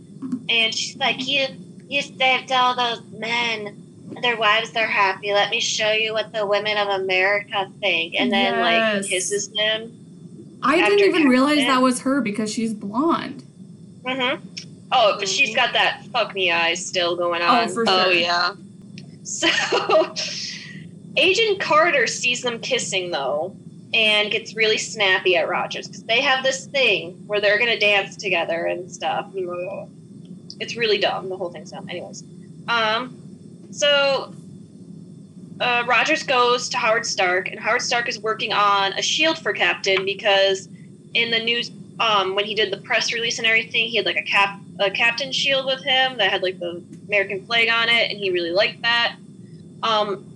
[0.49, 1.47] And she's like, You
[1.89, 3.82] you saved all those men.
[4.21, 5.33] Their wives are happy.
[5.33, 8.15] Let me show you what the women of America think.
[8.19, 9.07] And then like Yes.
[9.07, 9.99] he kisses him.
[10.63, 11.75] I didn't even realize Captain.
[11.75, 13.43] that was her because she's blonde.
[14.05, 14.45] Mm-hmm.
[14.93, 17.69] Oh, but she's got that fuck me eyes still going on.
[17.69, 18.13] Oh, for Oh sure.
[18.13, 18.55] yeah.
[19.25, 19.49] So
[21.17, 23.55] Agent Carter sees them kissing though
[23.95, 28.17] and gets really snappy at Rogers because they have this thing where they're gonna dance
[28.17, 29.27] together and stuff.
[30.61, 31.29] It's really dumb.
[31.29, 31.89] The whole thing's dumb.
[31.89, 32.23] Anyways,
[32.69, 33.17] um,
[33.73, 34.33] so
[35.61, 39.53] uh, Rogers goes to Howard Stark, and Howard Stark is working on a shield for
[39.53, 40.69] Captain because
[41.15, 44.17] in the news, um, when he did the press release and everything, he had like
[44.17, 48.11] a cap a captain shield with him that had like the American flag on it,
[48.11, 49.17] and he really liked that.
[49.83, 50.27] Um,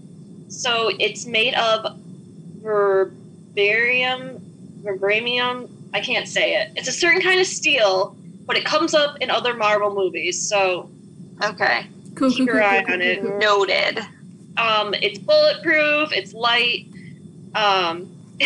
[0.49, 1.99] so it's made of
[2.63, 4.41] verbarium,
[4.83, 5.69] vibranium.
[5.93, 6.73] I can't say it.
[6.77, 8.17] It's a certain kind of steel,
[8.47, 10.49] but it comes up in other Marvel movies.
[10.49, 10.91] So
[11.43, 11.87] Okay.
[12.17, 13.21] Cool, Keep cool, your cool, eye cool, on it.
[13.23, 13.39] cool.
[13.39, 13.99] Noted.
[14.57, 16.13] um, it's bulletproof.
[16.13, 16.87] It's light.
[17.55, 18.13] Um,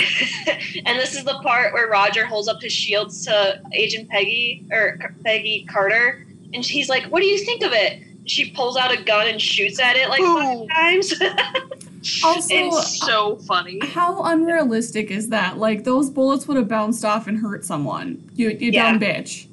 [0.86, 4.98] and this is the part where Roger holds up his shields to Agent Peggy or
[5.24, 9.02] Peggy Carter, and he's like, "What do you think of it?" She pulls out a
[9.02, 10.66] gun and shoots at it like Ooh.
[10.68, 11.14] five times.
[12.24, 13.78] Also, It's so funny.
[13.88, 15.58] how unrealistic is that?
[15.58, 18.26] Like those bullets would have bounced off and hurt someone.
[18.34, 18.92] You, you Yeah.
[18.92, 19.46] dumb bitch.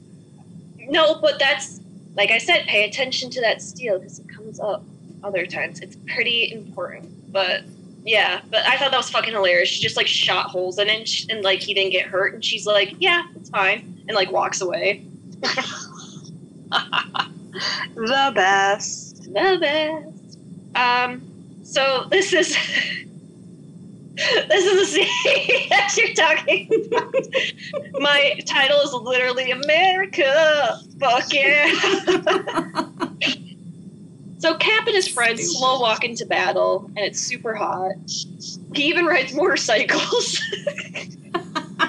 [0.88, 1.82] no, but that's
[2.18, 2.66] like I said.
[2.68, 4.84] Pay attention to that steel because it comes up
[5.24, 5.80] other times.
[5.80, 7.32] It's pretty important.
[7.32, 7.62] But
[8.04, 9.70] yeah, but I thought that was fucking hilarious.
[9.70, 12.44] She just like shot holes in it, and, and like he didn't get hurt, and
[12.44, 15.06] she's like, "Yeah, it's fine," and like walks away.
[17.96, 19.24] The best.
[19.24, 20.38] the best.
[20.76, 21.22] Um,
[21.64, 22.56] so this is
[24.18, 25.08] this is the scene
[25.70, 27.14] that you're talking about.
[28.02, 30.80] My title is literally America.
[31.00, 31.70] Fuck yeah.
[34.40, 37.92] so Cap and his friends slow walk into battle, and it's super hot.
[38.74, 40.42] He even rides motorcycles.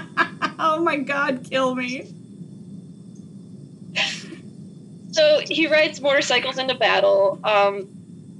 [0.59, 2.13] oh my god, kill me.
[5.13, 7.41] So he rides motorcycles into battle.
[7.43, 7.89] Um,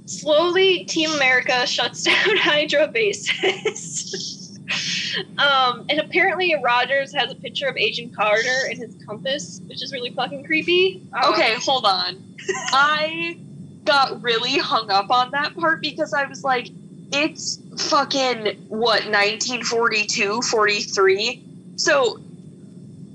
[0.09, 4.59] slowly, Team America shuts down Hydra bases.
[5.37, 9.91] um, and apparently, Rogers has a picture of Agent Carter in his compass, which is
[9.91, 11.01] really fucking creepy.
[11.13, 12.23] Um, Okay, hold on.
[12.71, 13.37] I
[13.85, 16.69] got really hung up on that part because I was like,
[17.11, 21.43] it's fucking, what, 1942, 43?
[21.75, 22.19] So,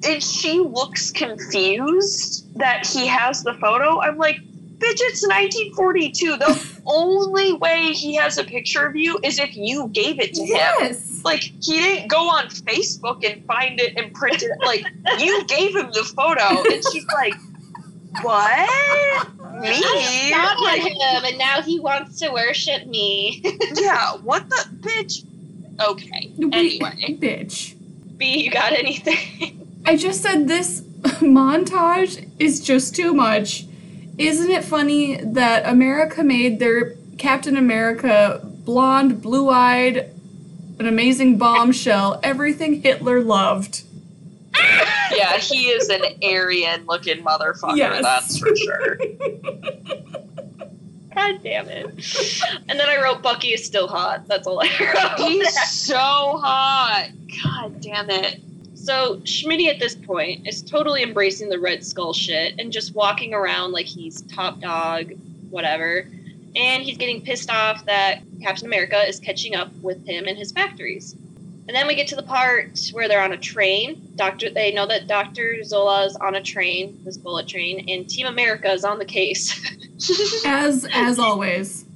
[0.07, 4.01] and she looks confused that he has the photo.
[4.01, 4.40] I'm like,
[4.85, 6.37] bitch, it's 1942.
[6.37, 10.41] The only way he has a picture of you is if you gave it to
[10.43, 10.49] him.
[10.49, 11.22] Yes.
[11.24, 14.51] Like he didn't go on Facebook and find it and print it.
[14.64, 14.85] Like
[15.18, 17.35] you gave him the photo, and she's like,
[18.22, 18.68] "What?
[19.61, 19.70] Me?
[19.70, 23.41] I shot Like, him, and now he wants to worship me.
[23.74, 24.12] yeah?
[24.16, 25.24] What the bitch?
[25.80, 26.32] Okay.
[26.53, 27.74] Anyway, bitch.
[28.18, 29.82] B, you got anything?
[29.87, 30.82] I just said this
[31.20, 33.64] montage is just too much.
[34.19, 40.11] Isn't it funny that America made their Captain America blonde, blue eyed,
[40.79, 43.83] an amazing bombshell, everything Hitler loved?
[45.17, 47.77] yeah, he is an Aryan-looking motherfucker.
[47.77, 48.03] Yes.
[48.03, 48.99] That's for sure.
[51.15, 51.87] God damn it.
[52.69, 54.27] And then I wrote Bucky is still hot.
[54.27, 55.29] That's all I wrote.
[55.29, 57.11] He's so hot.
[57.43, 58.41] God damn it.
[58.85, 63.32] So Schmitty at this point is totally embracing the Red Skull shit and just walking
[63.32, 65.14] around like he's top dog,
[65.49, 66.07] whatever.
[66.55, 70.53] And he's getting pissed off that Captain America is catching up with him and his
[70.53, 71.16] factories.
[71.66, 74.07] And then we get to the part where they're on a train.
[74.16, 78.26] Doctor, they know that Doctor Zola is on a train, this bullet train, and Team
[78.26, 79.59] America is on the case.
[80.45, 81.87] As as always.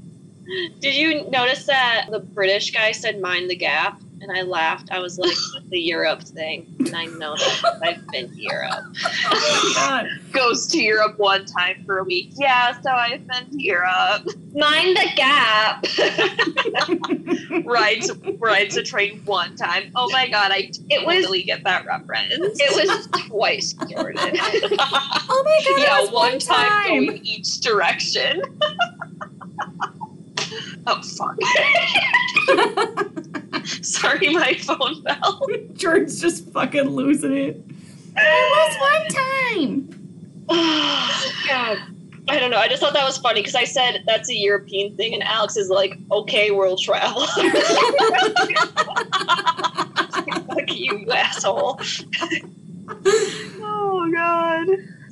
[0.81, 4.01] Did you notice that the British guy said "mind the gap"?
[4.21, 4.89] And I laughed.
[4.91, 5.37] I was like,
[5.69, 8.85] "The Europe thing," and I know that I've been to Europe.
[9.31, 10.07] Oh god.
[10.33, 12.31] Goes to Europe one time for a week.
[12.37, 14.27] Yeah, so I've been to Europe.
[14.55, 15.85] Mind the gap.
[17.65, 19.91] rides rides a train one time.
[19.95, 22.33] Oh my god, I It was- totally get that reference.
[22.61, 24.19] It was twice, Jordan.
[24.41, 25.83] Oh my god.
[25.83, 27.07] yeah, one, one time, time.
[27.07, 28.43] going each direction.
[30.87, 31.37] oh fuck.
[33.83, 35.47] Sorry, my phone fell.
[35.75, 37.69] George's just fucking losing it.
[38.15, 39.89] There was one time.
[41.49, 41.79] God.
[42.31, 42.59] I don't know.
[42.59, 45.57] I just thought that was funny because I said that's a European thing, and Alex
[45.57, 47.27] is like, "Okay, world travel."
[50.47, 51.81] Fuck you, you asshole.
[53.63, 54.67] Oh god.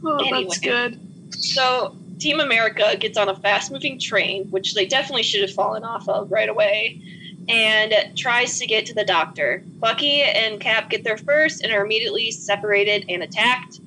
[0.05, 0.45] Oh, Anyway.
[0.45, 1.01] that's good.
[1.35, 5.85] So Team America gets on a fast moving train, which they definitely should have fallen
[5.85, 7.01] off of right away,
[7.49, 9.63] and tries to get to the doctor.
[9.79, 13.81] Bucky and Cap get there first and are immediately separated and attacked.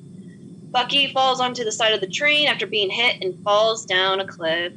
[0.72, 4.28] Bucky falls onto the side of the train after being hit and falls down a
[4.28, 4.74] cliff.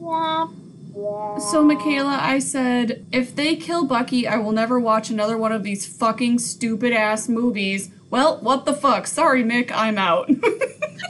[0.00, 0.56] Womp.
[1.40, 5.62] So, Michaela, I said, if they kill Bucky, I will never watch another one of
[5.62, 7.90] these fucking stupid ass movies.
[8.10, 9.06] Well, what the fuck?
[9.06, 10.28] Sorry, Mick, I'm out.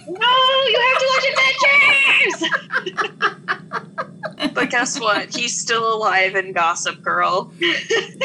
[0.06, 0.28] No,
[0.66, 1.26] you have to watch
[2.30, 4.06] Avengers!
[4.54, 5.34] But guess what?
[5.34, 7.52] He's still alive in Gossip Girl.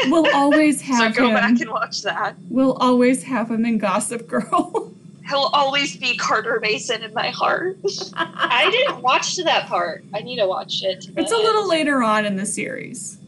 [0.06, 1.34] we'll always have So have go him.
[1.34, 2.36] back and watch that.
[2.48, 4.92] We'll always have him in Gossip Girl.
[5.28, 7.76] He'll always be Carter Baizen in my heart.
[8.14, 10.04] I didn't watch to that part.
[10.14, 11.00] I need to watch it.
[11.02, 11.70] to it's a little end.
[11.70, 13.18] later on in the series.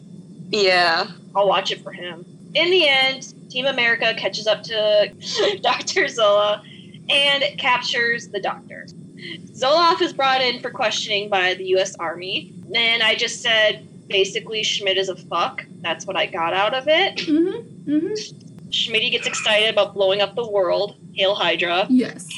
[0.51, 1.09] Yeah.
[1.35, 2.25] I'll watch it for him.
[2.55, 5.13] In the end, Team America catches up to
[5.63, 6.07] Dr.
[6.09, 6.63] Zola
[7.11, 8.87] and captures the doctor.
[9.53, 11.97] Zoloff is brought in for questioning by the U.S.
[11.97, 15.65] Army, and I just said basically Schmidt is a fuck.
[15.81, 17.17] That's what I got out of it.
[17.17, 17.91] Mm-hmm.
[17.91, 18.71] Mm-hmm.
[18.71, 20.97] Schmidt gets excited about blowing up the world.
[21.15, 21.87] Hail Hydra.
[21.89, 22.29] Yes.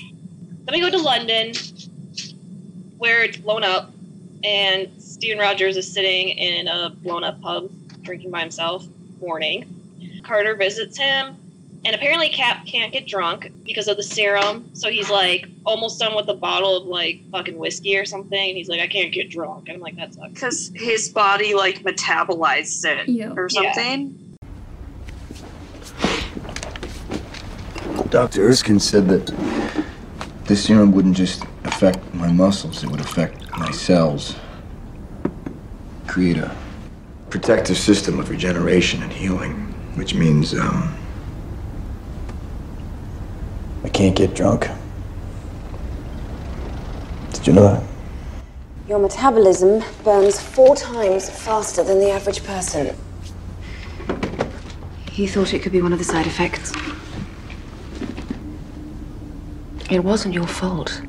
[0.65, 1.53] Then we go to London,
[2.99, 3.91] where it's blown up,
[4.45, 7.71] and Steven Rogers is sitting in a blown up pub,
[8.03, 8.87] drinking by himself.
[9.19, 9.77] Warning.
[10.23, 11.37] Carter visits him,
[11.85, 14.69] and apparently Cap can't get drunk because of the serum.
[14.75, 18.49] So he's like almost done with a bottle of like fucking whiskey or something.
[18.49, 19.69] And he's like, I can't get drunk.
[19.69, 20.29] And I'm like, that sucks.
[20.33, 23.33] Because his body, like, metabolized it Yeah.
[23.35, 23.73] or Yeah.
[23.73, 24.15] something.
[28.11, 28.43] Dr.
[28.49, 29.27] Erskine said that
[30.45, 34.35] this serum wouldn't just affect my muscles, it would affect my cells.
[36.09, 36.55] Create a
[37.31, 39.55] protective system of regeneration and healing,
[39.95, 40.95] which means, um.
[43.85, 44.69] I can't get drunk.
[47.33, 47.83] Did you know that?
[48.89, 52.95] Your metabolism burns four times faster than the average person.
[55.11, 56.73] He thought it could be one of the side effects.
[59.91, 61.03] It wasn't your fault.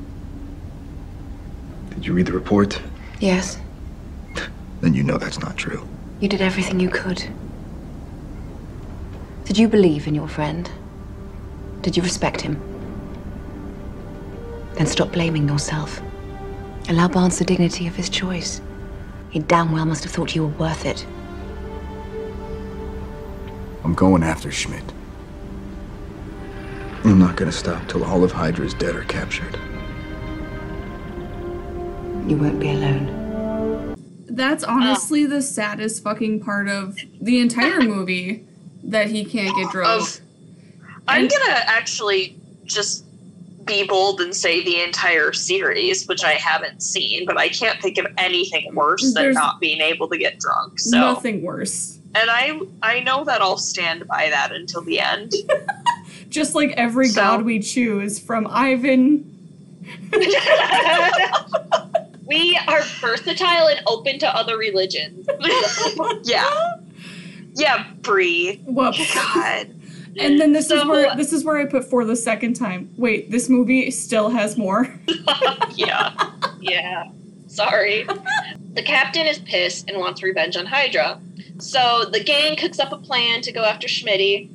[1.90, 2.80] Did you read the report?
[3.20, 3.58] Yes,
[4.80, 5.86] Then you know that's not true.
[6.20, 7.22] you did everything you could.
[9.44, 10.68] Did you believe in your friend?
[11.82, 12.60] Did you respect him?
[14.74, 16.00] Then stop blaming yourself.
[16.88, 18.60] Allow Barnes the dignity of his choice.
[19.30, 21.06] He damn well must have thought you were worth it.
[23.84, 24.92] I'm going after Schmidt.
[27.04, 29.58] I'm not gonna stop till all of Hydra is dead or captured.
[32.28, 33.96] You won't be alone.
[34.28, 38.46] That's honestly the saddest fucking part of the entire movie
[38.84, 40.20] that he can't get drunk.
[41.08, 43.04] Of, I'm gonna actually just
[43.64, 47.96] be bold and say the entire series, which I haven't seen, but I can't think
[47.98, 50.80] of anything worse than There's- not being able to get drunk.
[50.80, 51.98] So, Nothing worse.
[52.14, 55.32] and I I know that I'll stand by that until the end.
[56.28, 59.28] Just like every So- god we choose, from Ivan.
[62.26, 65.26] we are versatile and open to other religions.
[66.24, 66.74] yeah,
[67.54, 68.56] yeah, Brie.
[68.64, 69.14] Whoops.
[69.14, 69.68] God,
[70.18, 72.90] And then this is where this is where I put for the second time.
[72.96, 74.88] Wait, this movie still has more.
[75.74, 76.14] yeah.
[76.60, 77.10] yeah.
[77.46, 78.06] Sorry.
[78.74, 81.20] the captain is pissed and wants revenge on Hydra.
[81.58, 84.50] So the gang cooks up a plan to go after Schmitty.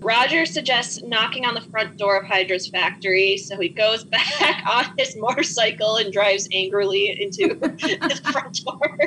[0.00, 4.92] Roger suggests knocking on the front door of Hydra's factory, so he goes back on
[4.98, 8.98] his motorcycle and drives angrily into his front door.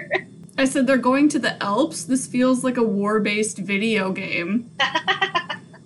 [0.58, 2.06] I said they're going to the Alps.
[2.06, 4.72] This feels like a war-based video game.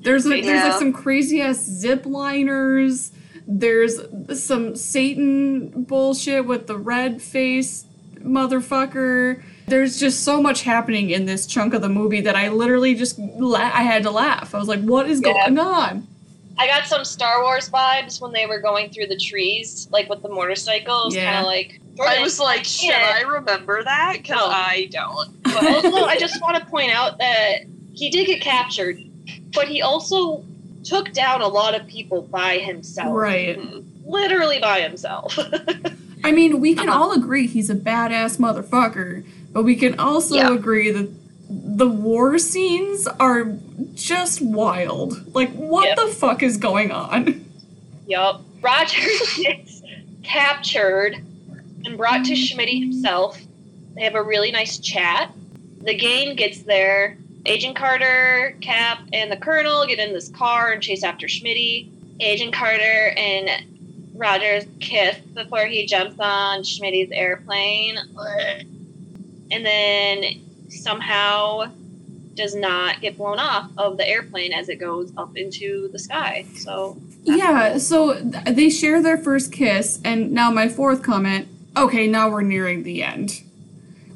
[0.02, 3.12] There's like there's like some crazy ass zip liners.
[3.48, 4.00] There's
[4.40, 7.86] some Satan bullshit with the red face
[8.20, 9.42] motherfucker.
[9.68, 13.20] There's just so much happening in this chunk of the movie that I literally just
[13.20, 14.56] la- I had to laugh.
[14.56, 15.34] I was like, "What is Yeah.
[15.34, 16.08] going on?"
[16.58, 20.22] I got some Star Wars vibes when they were going through the trees, like with
[20.22, 21.26] the motorcycles, Yeah.
[21.32, 21.80] kind of like.
[22.02, 24.14] I was like, should I remember that?
[24.22, 24.46] Because No.
[24.48, 25.44] I don't.
[25.44, 28.98] But also, I just want to point out that he did get captured,
[29.54, 30.44] but he also
[30.84, 33.16] took down a lot of people by himself.
[33.16, 33.60] Right.
[34.06, 35.38] Literally by himself.
[36.24, 39.24] I mean, we can all agree he's a badass motherfucker,
[39.54, 40.54] but we can also Yeah.
[40.54, 41.10] agree that
[41.50, 43.54] the war scenes are
[43.96, 45.34] just wild.
[45.34, 45.96] Like, what Yep.
[45.98, 47.46] the fuck is going on?
[48.08, 48.42] yup.
[48.62, 49.00] Roger
[49.42, 49.82] gets
[50.24, 51.16] captured
[51.86, 53.40] and brought to Schmidt himself.
[53.96, 55.32] They have a really nice chat.
[55.82, 57.18] The gang gets there.
[57.46, 61.90] Agent Carter, Cap, and the Colonel get in this car and chase after Schmitty.
[62.20, 63.50] Agent Carter and
[64.14, 67.98] Roger's kiss before he jumps on Schmitty's airplane.
[69.52, 70.24] And then
[70.70, 71.72] somehow
[72.36, 76.46] does not get blown off of the airplane as it goes up into the sky.
[76.56, 82.08] So Yeah, so th- they share their first kiss, and now my fourth comment okay,
[82.08, 83.42] now we're nearing the end.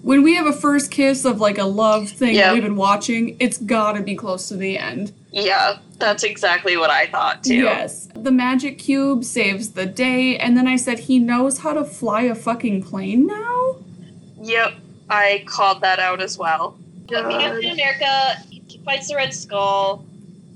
[0.03, 2.43] When we have a first kiss of like a love thing Yep.
[2.45, 5.13] that we've been watching, it's gotta be close to the end.
[5.31, 7.55] Yeah, that's exactly what I thought too.
[7.55, 8.09] Yes.
[8.13, 12.23] The magic cube saves the day, and then I said he knows how to fly
[12.23, 13.77] a fucking plane now?
[14.41, 14.73] Yep,
[15.09, 16.77] I called that out as well.
[17.07, 20.05] But Captain America, he fights the Red Skull.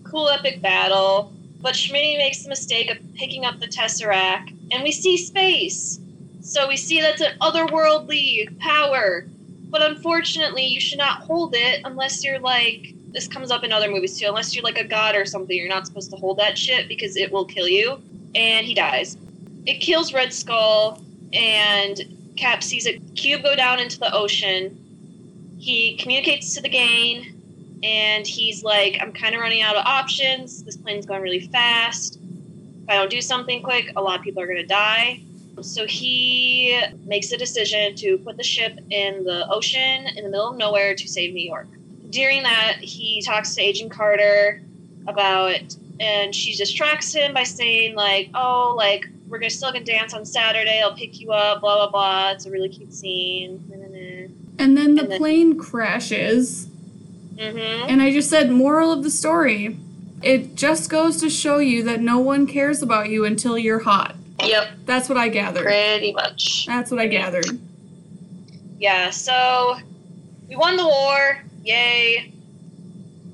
[0.03, 1.31] Cool epic battle.
[1.61, 5.99] But Schmitty makes the mistake of picking up the Tesseract, and we see space.
[6.41, 9.25] So we see that's an otherworldly power.
[9.69, 12.93] But unfortunately, you should not hold it unless you're like.
[13.09, 14.27] This comes up in other movies too.
[14.27, 17.15] Unless you're like a god or something, you're not supposed to hold that shit because
[17.15, 18.01] it will kill you.
[18.35, 19.17] And he dies.
[19.65, 21.01] It kills Red Skull,
[21.33, 21.99] and
[22.35, 24.77] Cap sees a cube go down into the ocean
[25.57, 27.33] he communicates to the gang,
[27.83, 32.15] and he's like i'm kind of running out of options this plane's going really fast
[32.83, 35.21] if i don't do something quick a lot of people are going to die
[35.61, 40.49] so he makes a decision to put the ship in the ocean in the middle
[40.49, 41.67] of nowhere to save new york
[42.09, 44.61] during that he talks to agent carter
[45.07, 45.59] about
[45.99, 50.25] and she distracts him by saying like oh like we're gonna still gonna dance on
[50.25, 53.63] saturday i'll pick you up blah blah blah it's a really cute scene
[54.59, 56.67] And then the And then- plane crashes,
[57.35, 57.89] mm-hmm.
[57.89, 59.77] and I just said, moral of the story.
[60.23, 64.15] It just goes to show you that no one cares about you until you're hot.
[64.43, 65.63] Yep, That's what I gathered.
[65.63, 66.65] pretty much.
[66.67, 67.45] That's what I gathered.
[68.79, 69.77] Yeah, so
[70.47, 71.39] we won the war.
[71.63, 72.31] Yay.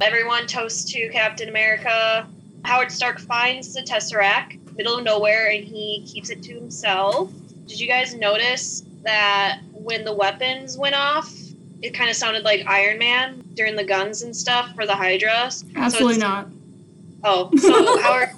[0.02, 2.28] Everyone toasts to Captain America.
[2.66, 7.32] Howard Stark finds the Tesseract, middle of nowhere, and he keeps it to himself.
[7.68, 11.34] Did you guys notice that when the weapons went off,
[11.82, 15.52] it kind of sounded like Iron Man during the guns and stuff for the Hydra?
[15.76, 16.48] Absolutely it's- not.
[17.26, 18.30] Oh, so Howard.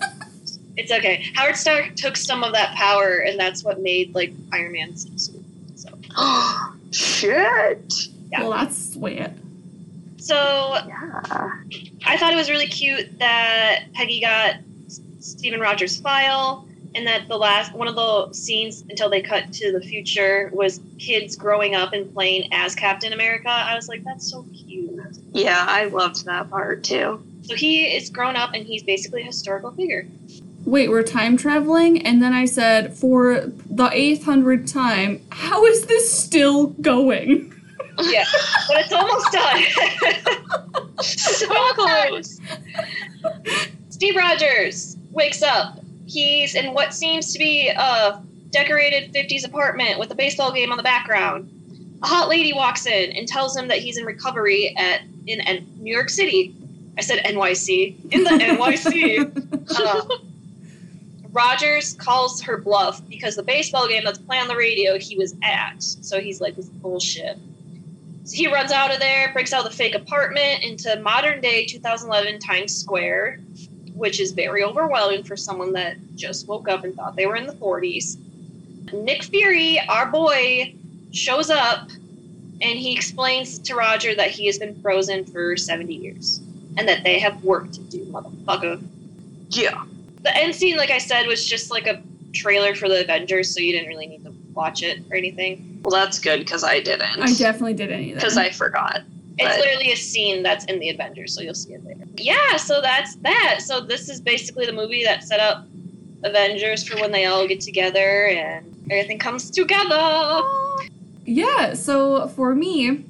[0.78, 1.26] It's okay.
[1.36, 5.44] Howard Stark took some of that power, and that's what made like Iron Man's suit.
[5.76, 7.94] So Oh Shit.
[8.32, 8.42] Yeah.
[8.42, 9.30] Well, that's sweet.
[10.18, 11.52] So Yeah.
[12.06, 14.56] I thought it was really cute that Peggy got
[15.20, 19.72] Stephen Rogers' file, and that the last one of the scenes until they cut to
[19.72, 23.50] the future was kids growing up and playing as Captain America.
[23.50, 24.92] I was like, that's so cute.
[25.34, 27.22] Yeah, I loved that part too.
[27.44, 30.08] So he is grown up and he's basically a historical figure.
[30.66, 32.06] Wait, we're time traveling?
[32.06, 37.52] And then I said, for the 800th time, how is this still going?
[38.04, 38.26] Yeah,
[38.68, 39.64] but it's almost done.
[41.02, 42.42] So close.
[43.90, 45.80] Steve Rogers wakes up.
[46.06, 50.78] He's in what seems to be a decorated 50s apartment with a baseball game on
[50.78, 51.50] the background.
[52.04, 55.66] A hot lady walks in and tells him that he's in recovery at in, N-
[55.80, 56.54] New York City.
[56.98, 58.12] I said NYC.
[58.12, 59.52] In the NYC.
[59.78, 60.06] Uh,
[61.36, 65.36] Rogers calls her bluff because the baseball game that's playing on the radio he was
[65.44, 65.84] at.
[65.84, 67.38] So he's like, this is bullshit.
[68.24, 72.40] So he runs out of there, breaks out the fake apartment into modern day 2011
[72.40, 73.42] Times Square,
[73.94, 77.48] which is very overwhelming for someone that just woke up and thought they were in
[77.48, 78.18] the 40s.
[78.94, 80.74] Nick Fury, our boy,
[81.12, 81.90] shows up
[82.62, 86.40] and he explains to Roger that he has been frozen for 70 years
[86.78, 88.82] and that they have work to do, motherfucker.
[89.50, 89.84] Yeah.
[90.26, 92.02] The end scene, like I said, was just like a
[92.34, 95.80] trailer for the Avengers, so you didn't really need to watch it or anything.
[95.84, 97.22] Well, that's good because I didn't.
[97.22, 98.16] I definitely didn't of.
[98.16, 99.02] Because I forgot.
[99.38, 102.06] It's literally a scene that's in the Avengers, so you'll see it later.
[102.18, 103.60] Yeah, so that's that.
[103.62, 105.66] So this is basically the movie that set up
[106.24, 110.42] Avengers for when they all get together and everything comes together.
[111.26, 113.06] Yeah, so for me,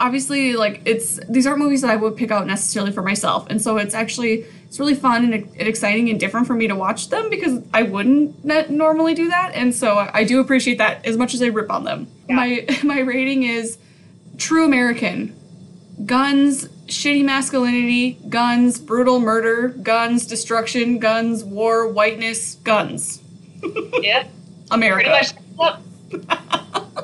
[0.00, 3.62] obviously, like it's these aren't movies that I would pick out necessarily for myself, and
[3.62, 7.08] so it's actually it's really fun and, and exciting and different for me to watch
[7.08, 11.16] them because I wouldn't normally do that, and so I, I do appreciate that as
[11.16, 12.08] much as I rip on them.
[12.28, 13.78] My my rating is
[14.36, 15.32] true American,
[16.04, 23.22] guns, shitty masculinity, guns, brutal murder, guns, destruction, guns, war, whiteness, guns.
[24.02, 24.28] Yep.
[24.72, 25.22] America.
[25.22, 25.78] Pretty much.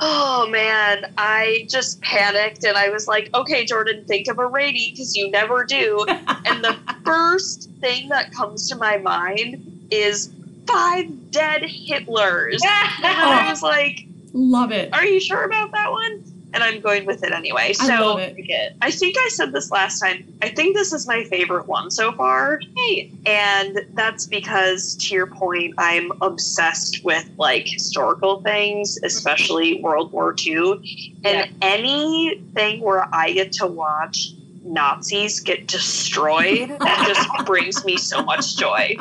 [0.00, 4.92] Oh man, I just panicked and I was like, okay, Jordan, think of a rating
[4.92, 6.04] because you never do.
[6.08, 10.30] and the first thing that comes to my mind is
[10.66, 12.60] five dead Hitlers.
[12.62, 13.50] and I oh.
[13.50, 14.92] was like, Love it.
[14.92, 16.22] are you sure about that one?
[16.54, 17.68] And I'm going with it anyway.
[17.68, 18.76] I So love it.
[18.80, 20.32] I think I said this last time.
[20.42, 22.60] I think this is my favorite one so far.
[22.76, 29.06] Hey, And that's because, to your point, I'm obsessed with like historical things, mm-hmm.
[29.06, 31.18] especially World War II.
[31.24, 34.30] And anything where I get to watch
[34.64, 38.96] Nazis get destroyed, that just brings me so much joy.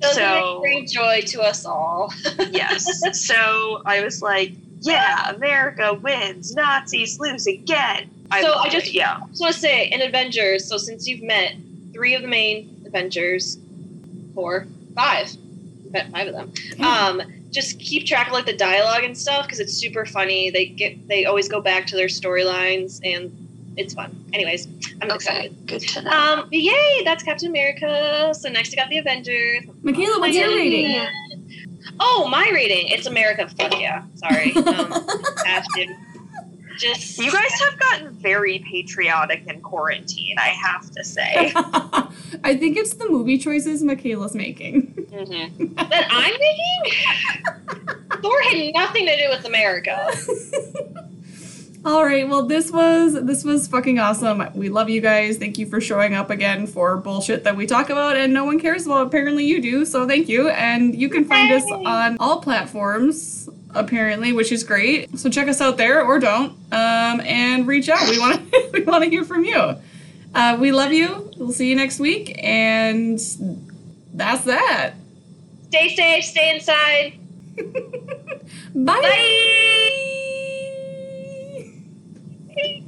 [0.00, 2.12] doesn't So- it bring joy to us all?
[2.50, 3.24] Yes.
[3.26, 4.52] So I was like,
[4.82, 8.10] yeah, America wins, Nazis lose again.
[8.30, 9.18] I So I just- it, yeah.
[9.22, 11.54] I just want to say, in Avengers, so since you've met
[11.92, 13.58] three of the main Avengers,
[14.34, 15.30] four, five,
[15.84, 16.52] you've met five of them.
[16.84, 20.50] Um, just keep track of like the dialogue and stuff because it's super funny.
[20.50, 23.30] They get they always go back to their storylines and
[23.76, 24.24] it's fun.
[24.32, 24.66] Anyways,
[25.02, 25.54] I'm excited.
[25.66, 26.10] Good to know.
[26.10, 27.02] Um, yay!
[27.04, 28.32] That's Captain America.
[28.38, 29.64] So next I got the Avengers.
[29.82, 31.06] Michaela, what's your rating?
[32.00, 32.88] Oh, my rating.
[32.88, 33.48] It's America.
[33.48, 34.02] Fuck yeah.
[34.16, 34.52] Sorry.
[34.56, 35.06] Um,
[35.46, 35.96] Ashton.
[36.78, 41.52] Just You guys have gotten very patriotic in quarantine, I have to say.
[42.44, 44.86] I think it's the movie choices Michaela's making.
[45.12, 45.76] Mhm.
[45.90, 47.98] that I'm making.
[48.22, 50.10] Thor had nothing to do with America.
[51.84, 54.44] All right, well this was this was fucking awesome.
[54.54, 55.36] We love you guys.
[55.38, 58.60] Thank you for showing up again for bullshit that we talk about and no one
[58.60, 59.08] cares about.
[59.08, 60.48] Apparently you do, so thank you.
[60.50, 65.18] And you can find us on all platforms apparently, which is great.
[65.18, 66.52] So check us out there or don't.
[66.70, 68.08] Um, and reach out.
[68.08, 69.76] We want to we want to hear from you.
[70.34, 71.32] Uh, we love you.
[71.36, 73.18] We'll see you next week and
[74.14, 74.94] that's that.
[75.68, 76.24] Stay safe.
[76.24, 77.18] Stay inside.
[78.74, 79.00] Bye.
[79.00, 80.18] Bye.
[82.52, 82.81] Okay.